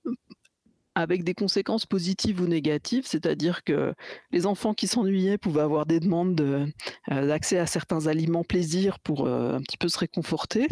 avec 0.95 1.23
des 1.23 1.33
conséquences 1.33 1.85
positives 1.85 2.41
ou 2.41 2.47
négatives, 2.47 3.05
c'est-à-dire 3.05 3.63
que 3.63 3.93
les 4.31 4.45
enfants 4.45 4.73
qui 4.73 4.87
s'ennuyaient 4.87 5.37
pouvaient 5.37 5.61
avoir 5.61 5.85
des 5.85 5.99
demandes 5.99 6.39
euh, 6.39 6.65
d'accès 7.07 7.59
à 7.59 7.65
certains 7.65 8.07
aliments 8.07 8.43
plaisir 8.43 8.99
pour 8.99 9.27
euh, 9.27 9.55
un 9.55 9.61
petit 9.61 9.77
peu 9.77 9.89
se 9.89 9.99
réconforter, 9.99 10.67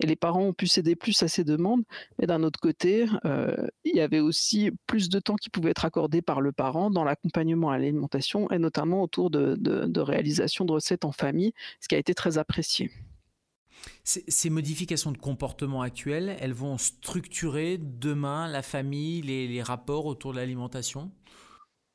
et 0.00 0.06
les 0.06 0.16
parents 0.16 0.42
ont 0.42 0.52
pu 0.52 0.66
céder 0.66 0.96
plus 0.96 1.22
à 1.22 1.28
ces 1.28 1.44
demandes, 1.44 1.82
mais 2.18 2.26
d'un 2.26 2.42
autre 2.42 2.58
côté, 2.58 3.06
euh, 3.24 3.54
il 3.84 3.94
y 3.94 4.00
avait 4.00 4.20
aussi 4.20 4.70
plus 4.86 5.08
de 5.08 5.18
temps 5.18 5.36
qui 5.36 5.50
pouvait 5.50 5.70
être 5.70 5.84
accordé 5.84 6.22
par 6.22 6.40
le 6.40 6.52
parent 6.52 6.90
dans 6.90 7.04
l'accompagnement 7.04 7.70
à 7.70 7.78
l'alimentation, 7.78 8.50
et 8.50 8.58
notamment 8.58 9.02
autour 9.02 9.30
de, 9.30 9.54
de 9.56 10.00
réalisation 10.00 10.64
de 10.64 10.72
recettes 10.72 11.04
en 11.04 11.12
famille, 11.12 11.52
ce 11.80 11.88
qui 11.88 11.94
a 11.94 11.98
été 11.98 12.14
très 12.14 12.38
apprécié. 12.38 12.90
Ces 14.04 14.50
modifications 14.50 15.10
de 15.10 15.18
comportement 15.18 15.82
actuelles, 15.82 16.36
elles 16.40 16.52
vont 16.52 16.78
structurer 16.78 17.78
demain 17.78 18.48
la 18.48 18.62
famille, 18.62 19.22
les, 19.22 19.62
rapports 19.62 20.06
autour 20.06 20.32
de 20.32 20.38
l'alimentation? 20.38 21.10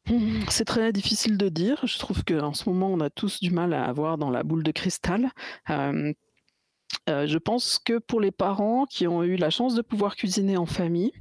Mmh, 0.09 0.41
c'est 0.49 0.65
très 0.65 0.91
difficile 0.91 1.37
de 1.37 1.47
dire. 1.47 1.79
Je 1.85 1.99
trouve 1.99 2.23
qu'en 2.23 2.53
ce 2.53 2.67
moment, 2.69 2.91
on 2.91 2.99
a 2.99 3.09
tous 3.09 3.39
du 3.39 3.51
mal 3.51 3.73
à 3.73 3.85
avoir 3.85 4.17
dans 4.17 4.29
la 4.29 4.43
boule 4.43 4.63
de 4.63 4.71
cristal. 4.71 5.31
Euh, 5.69 6.13
euh, 7.09 7.25
je 7.27 7.37
pense 7.37 7.79
que 7.79 7.97
pour 7.97 8.21
les 8.21 8.31
parents 8.31 8.85
qui 8.85 9.07
ont 9.07 9.23
eu 9.23 9.35
la 9.35 9.49
chance 9.49 9.75
de 9.75 9.81
pouvoir 9.81 10.15
cuisiner 10.15 10.57
en 10.57 10.65
famille, 10.65 11.11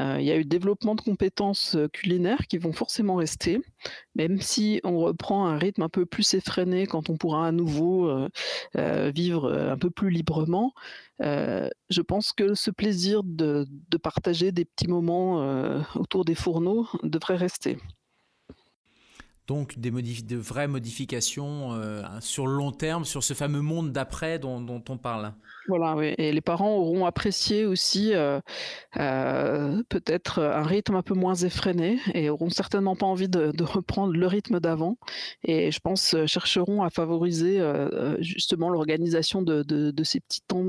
euh, 0.00 0.16
il 0.18 0.26
y 0.26 0.30
a 0.30 0.36
eu 0.36 0.44
développement 0.44 0.94
de 0.94 1.00
compétences 1.00 1.76
euh, 1.76 1.88
culinaires 1.88 2.46
qui 2.46 2.58
vont 2.58 2.72
forcément 2.72 3.16
rester, 3.16 3.60
même 4.14 4.40
si 4.40 4.80
on 4.84 4.98
reprend 4.98 5.46
un 5.46 5.58
rythme 5.58 5.82
un 5.82 5.88
peu 5.88 6.06
plus 6.06 6.34
effréné 6.34 6.86
quand 6.86 7.10
on 7.10 7.16
pourra 7.16 7.46
à 7.46 7.52
nouveau 7.52 8.10
vivre 8.74 9.52
un 9.52 9.76
peu 9.76 9.90
plus 9.90 10.10
librement. 10.10 10.72
je 11.20 12.00
pense 12.00 12.32
que 12.32 12.54
ce 12.54 12.70
plaisir 12.70 13.22
de 13.24 13.66
partager 14.02 14.52
des 14.52 14.64
petits 14.64 14.88
moments 14.88 15.82
autour 15.94 16.24
des 16.24 16.34
fourneaux 16.34 16.86
devrait 17.02 17.36
rester 17.36 17.78
donc 19.48 19.78
des 19.78 19.90
de 19.90 20.36
vraies 20.36 20.68
modifications 20.68 21.72
euh, 21.72 22.02
sur 22.20 22.46
le 22.46 22.54
long 22.54 22.70
terme, 22.70 23.06
sur 23.06 23.24
ce 23.24 23.32
fameux 23.32 23.62
monde 23.62 23.92
d'après 23.92 24.38
dont, 24.38 24.82
on 24.88 24.98
parle. 24.98 25.32
Voilà, 25.66 25.96
oui. 25.96 26.14
Et 26.18 26.32
les 26.32 26.40
parents 26.42 26.76
auront 26.76 27.06
apprécié 27.06 27.64
aussi 27.64 28.14
euh, 28.14 28.40
euh, 28.98 29.82
peut-être 29.88 30.42
un 30.42 30.62
rythme 30.62 30.96
un 30.96 31.02
peu 31.02 31.14
moins 31.14 31.34
effréné 31.34 31.98
et 32.12 32.28
auront 32.28 32.50
certainement 32.50 32.94
pas 32.94 33.06
envie 33.06 33.28
de, 33.28 33.52
reprendre 33.64 34.12
le 34.12 34.26
rythme 34.26 34.60
d'avant. 34.60 34.98
Et 35.44 35.72
je 35.72 35.80
pense 35.80 36.14
chercheront 36.26 36.82
à 36.82 36.90
favoriser 36.90 37.60
justement 38.20 38.68
l'organisation 38.68 39.40
de, 39.42 39.92
ces 40.04 40.20
petits 40.20 40.42
temps 40.46 40.66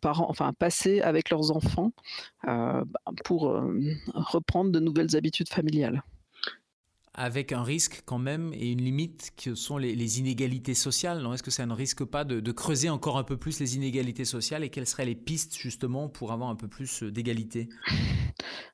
parents, 0.00 0.26
enfin 0.28 0.52
passés 0.58 1.00
avec 1.02 1.28
leurs 1.30 1.50
enfants 1.50 1.92
pour 3.24 3.62
reprendre 4.14 4.70
de 4.70 4.80
nouvelles 4.80 5.16
habitudes 5.16 5.48
familiales 5.48 6.02
avec 7.14 7.52
un 7.52 7.62
risque 7.62 8.02
quand 8.04 8.18
même 8.18 8.52
et 8.54 8.72
une 8.72 8.82
limite 8.82 9.32
que 9.42 9.54
sont 9.54 9.78
les, 9.78 10.18
inégalités 10.18 10.74
sociales. 10.74 11.26
Est-ce 11.32 11.42
que 11.42 11.50
ça 11.50 11.66
ne 11.66 11.72
risque 11.72 12.04
pas 12.04 12.24
de, 12.24 12.52
creuser 12.52 12.88
encore 12.88 13.18
un 13.18 13.24
peu 13.24 13.36
plus 13.36 13.58
les 13.60 13.76
inégalités 13.76 14.24
sociales 14.24 14.62
et 14.64 14.68
quelles 14.68 14.86
seraient 14.86 15.06
les 15.06 15.14
pistes 15.14 15.56
justement 15.56 16.08
pour 16.08 16.32
avoir 16.32 16.50
un 16.50 16.56
peu 16.56 16.68
plus 16.68 17.02
euh, 17.02 17.10
d'égalité? 17.10 17.68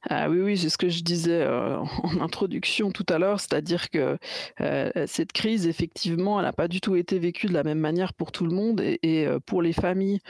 Ah 0.09 0.31
oui, 0.31 0.41
oui, 0.41 0.59
c'est 0.59 0.71
ce 0.71 0.79
que 0.79 0.89
je 0.89 1.03
disais 1.03 1.43
euh, 1.43 1.77
en 2.03 2.21
introduction 2.21 2.91
tout 2.91 3.05
à 3.09 3.19
l'heure, 3.19 3.41
c'est-à-dire 3.41 3.91
que 3.91 4.19
euh, 4.61 4.91
cette 5.07 5.33
crise, 5.33 5.67
effectivement, 5.67 6.39
elle 6.39 6.47
n'a 6.47 6.53
pas 6.53 6.69
du 6.69 6.81
tout 6.81 6.97
été 6.97 7.19
vécue 7.19 7.47
de 7.47 7.53
la 7.53 7.63
même 7.63 7.79
manière 7.79 8.15
pour 8.15 8.33
tout 8.33 8.47
le 8.47 8.55
monde 8.55 8.81
et, 8.81 9.29
pour 9.47 9.63
les 9.63 9.73
familles 9.73 10.21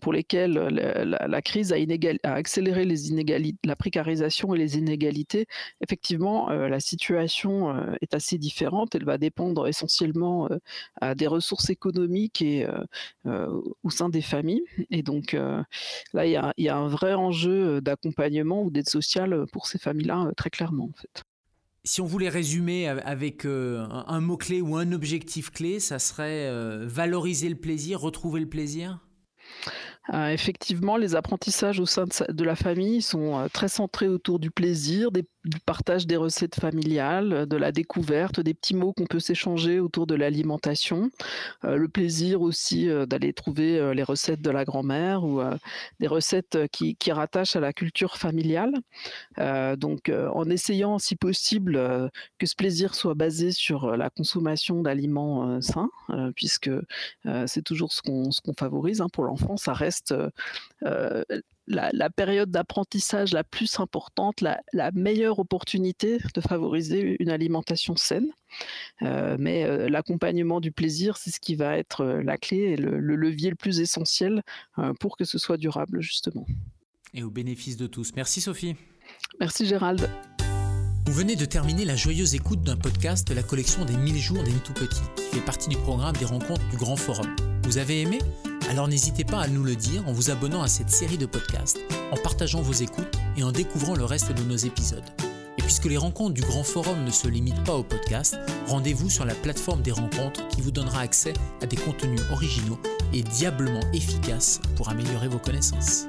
pour 0.00 0.12
lesquelles 0.12 0.52
la, 0.52 1.42
crise 1.42 1.72
a, 1.72 1.76
a, 1.76 2.32
accéléré 2.32 2.84
les 2.84 3.08
inégalités, 3.08 3.58
la 3.64 3.76
précarisation 3.76 4.54
et 4.54 4.58
les 4.58 4.76
inégalités, 4.76 5.46
effectivement, 5.80 6.50
la 6.50 6.80
situation 6.80 7.53
est 8.00 8.14
assez 8.14 8.38
différente. 8.38 8.94
Elle 8.94 9.04
va 9.04 9.18
dépendre 9.18 9.66
essentiellement 9.66 10.48
des 11.16 11.26
ressources 11.26 11.70
économiques 11.70 12.42
et 12.42 12.66
au 13.24 13.90
sein 13.90 14.08
des 14.08 14.22
familles. 14.22 14.64
Et 14.90 15.02
donc 15.02 15.32
là, 16.12 16.26
il 16.26 16.52
y, 16.58 16.68
a, 16.68 16.76
un 16.76 16.88
vrai 16.88 17.14
enjeu 17.14 17.80
d'accompagnement 17.80 18.62
ou 18.62 18.70
d'aide 18.70 18.88
sociale 18.88 19.46
pour 19.52 19.66
ces 19.66 19.78
familles-là, 19.78 20.30
très 20.36 20.50
clairement. 20.50 20.90
Si 21.84 22.00
on 22.00 22.06
voulait 22.06 22.30
résumer 22.30 22.88
avec 22.88 23.44
un 23.44 24.20
mot-clé 24.20 24.60
ou 24.60 24.76
un 24.76 24.92
objectif 24.92 25.50
clé, 25.50 25.80
ça 25.80 25.98
serait 25.98 26.48
valoriser 26.86 27.48
le 27.48 27.56
plaisir, 27.56 28.00
retrouver 28.00 28.40
le 28.40 28.48
plaisir? 28.48 29.00
Effectivement, 30.12 30.96
les 30.96 31.14
apprentissages 31.14 31.80
au 31.80 31.86
sein 31.86 32.04
de, 32.04 32.44
la 32.44 32.56
famille 32.56 33.00
sont 33.02 33.48
très 33.52 33.68
centrés 33.68 34.08
autour 34.08 34.38
du 34.38 34.50
plaisir, 34.50 35.10
du 35.10 35.58
partage 35.66 36.06
des 36.06 36.16
recettes 36.16 36.54
familiales, 36.54 37.46
de 37.46 37.56
la 37.56 37.70
découverte, 37.70 38.40
des 38.40 38.54
petits 38.54 38.74
mots 38.74 38.92
qu'on 38.92 39.06
peut 39.06 39.20
s'échanger 39.20 39.78
autour 39.78 40.06
de 40.06 40.14
l'alimentation, 40.14 41.10
euh, 41.64 41.76
le 41.76 41.88
plaisir 41.88 42.40
aussi 42.40 42.88
euh, 42.88 43.04
d'aller 43.06 43.32
trouver 43.32 43.78
euh, 43.78 43.92
les 43.92 44.02
recettes 44.02 44.40
de 44.40 44.50
la 44.50 44.64
grand-mère 44.64 45.24
ou 45.24 45.42
des 46.00 46.06
recettes 46.06 46.58
qui, 46.72 46.96
qui, 46.96 47.12
rattachent 47.12 47.56
à 47.56 47.60
la 47.60 47.72
culture 47.72 48.16
familiale. 48.16 48.72
donc 49.76 50.10
en 50.10 50.48
essayant 50.50 50.98
si 50.98 51.16
possible 51.16 51.74
que 52.38 52.46
ce 52.46 52.54
plaisir 52.54 52.94
soit 52.94 53.14
basé 53.14 53.52
sur 53.52 53.96
la 53.96 54.10
consommation 54.10 54.82
d'aliments 54.82 55.60
sains, 55.60 55.90
puisque 56.34 56.70
c'est 57.46 57.62
toujours 57.62 57.92
ce 57.92 58.00
qu'on 58.02 58.54
favorise 58.58 59.00
hein, 59.00 59.08
pour 59.12 59.24
l'enfant, 59.24 59.56
ça 59.56 59.72
reste 59.72 59.93
la, 61.66 62.10
période 62.10 62.50
d'apprentissage 62.50 63.32
la 63.32 63.44
plus 63.44 63.80
importante, 63.80 64.40
la, 64.40 64.90
meilleure 64.92 65.38
opportunité 65.38 66.18
de 66.34 66.40
favoriser 66.40 67.16
une 67.20 67.30
alimentation 67.30 67.96
saine. 67.96 68.28
Euh, 69.02 69.36
mais 69.38 69.64
euh, 69.64 69.88
l'accompagnement 69.88 70.60
du 70.60 70.72
plaisir, 70.72 71.16
c'est 71.16 71.30
ce 71.30 71.40
qui 71.40 71.56
va 71.56 71.76
être 71.76 72.02
euh, 72.02 72.22
la 72.22 72.36
clé 72.36 72.58
et 72.58 72.76
le, 72.76 72.98
levier 72.98 73.50
le 73.50 73.56
plus 73.56 73.80
essentiel 73.80 74.42
pour 75.00 75.16
que 75.16 75.24
ce 75.24 75.38
soit 75.38 75.56
durable, 75.56 76.00
justement. 76.00 76.46
Et 77.12 77.22
au 77.22 77.30
bénéfice 77.30 77.76
de 77.76 77.86
tous. 77.86 78.12
Merci 78.16 78.40
Sophie. 78.40 78.76
Merci 79.40 79.66
Gérald. 79.66 80.08
Vous 81.06 81.12
venez 81.12 81.36
de 81.36 81.44
terminer 81.44 81.84
la 81.84 81.96
joyeuse 81.96 82.34
écoute 82.34 82.62
d'un 82.62 82.76
podcast 82.76 83.28
de 83.28 83.34
la 83.34 83.42
collection 83.42 83.84
des 83.84 83.96
1000 83.96 84.18
jours 84.18 84.42
des 84.42 84.52
tout 84.64 84.72
petits, 84.72 85.02
qui 85.16 85.36
fait 85.36 85.44
partie 85.44 85.68
du 85.68 85.76
programme 85.76 86.16
des 86.16 86.24
rencontres 86.24 86.66
du 86.70 86.76
Grand 86.76 86.96
Forum. 86.96 87.34
Vous 87.64 87.78
avez 87.78 88.00
aimé? 88.00 88.18
Alors 88.70 88.88
n'hésitez 88.88 89.24
pas 89.24 89.40
à 89.40 89.48
nous 89.48 89.62
le 89.62 89.76
dire 89.76 90.06
en 90.08 90.12
vous 90.12 90.30
abonnant 90.30 90.62
à 90.62 90.68
cette 90.68 90.90
série 90.90 91.18
de 91.18 91.26
podcasts, 91.26 91.80
en 92.12 92.16
partageant 92.16 92.62
vos 92.62 92.72
écoutes 92.72 93.16
et 93.36 93.42
en 93.42 93.52
découvrant 93.52 93.94
le 93.94 94.04
reste 94.04 94.32
de 94.32 94.42
nos 94.42 94.56
épisodes. 94.56 95.04
Et 95.58 95.62
puisque 95.62 95.84
les 95.84 95.96
rencontres 95.96 96.34
du 96.34 96.42
Grand 96.42 96.64
Forum 96.64 97.04
ne 97.04 97.10
se 97.10 97.28
limitent 97.28 97.64
pas 97.64 97.74
au 97.74 97.84
podcast, 97.84 98.38
rendez-vous 98.66 99.10
sur 99.10 99.24
la 99.24 99.34
plateforme 99.34 99.82
des 99.82 99.92
rencontres 99.92 100.46
qui 100.48 100.60
vous 100.60 100.70
donnera 100.70 101.00
accès 101.00 101.34
à 101.62 101.66
des 101.66 101.76
contenus 101.76 102.20
originaux 102.32 102.78
et 103.12 103.22
diablement 103.22 103.80
efficaces 103.92 104.60
pour 104.76 104.88
améliorer 104.88 105.28
vos 105.28 105.38
connaissances. 105.38 106.06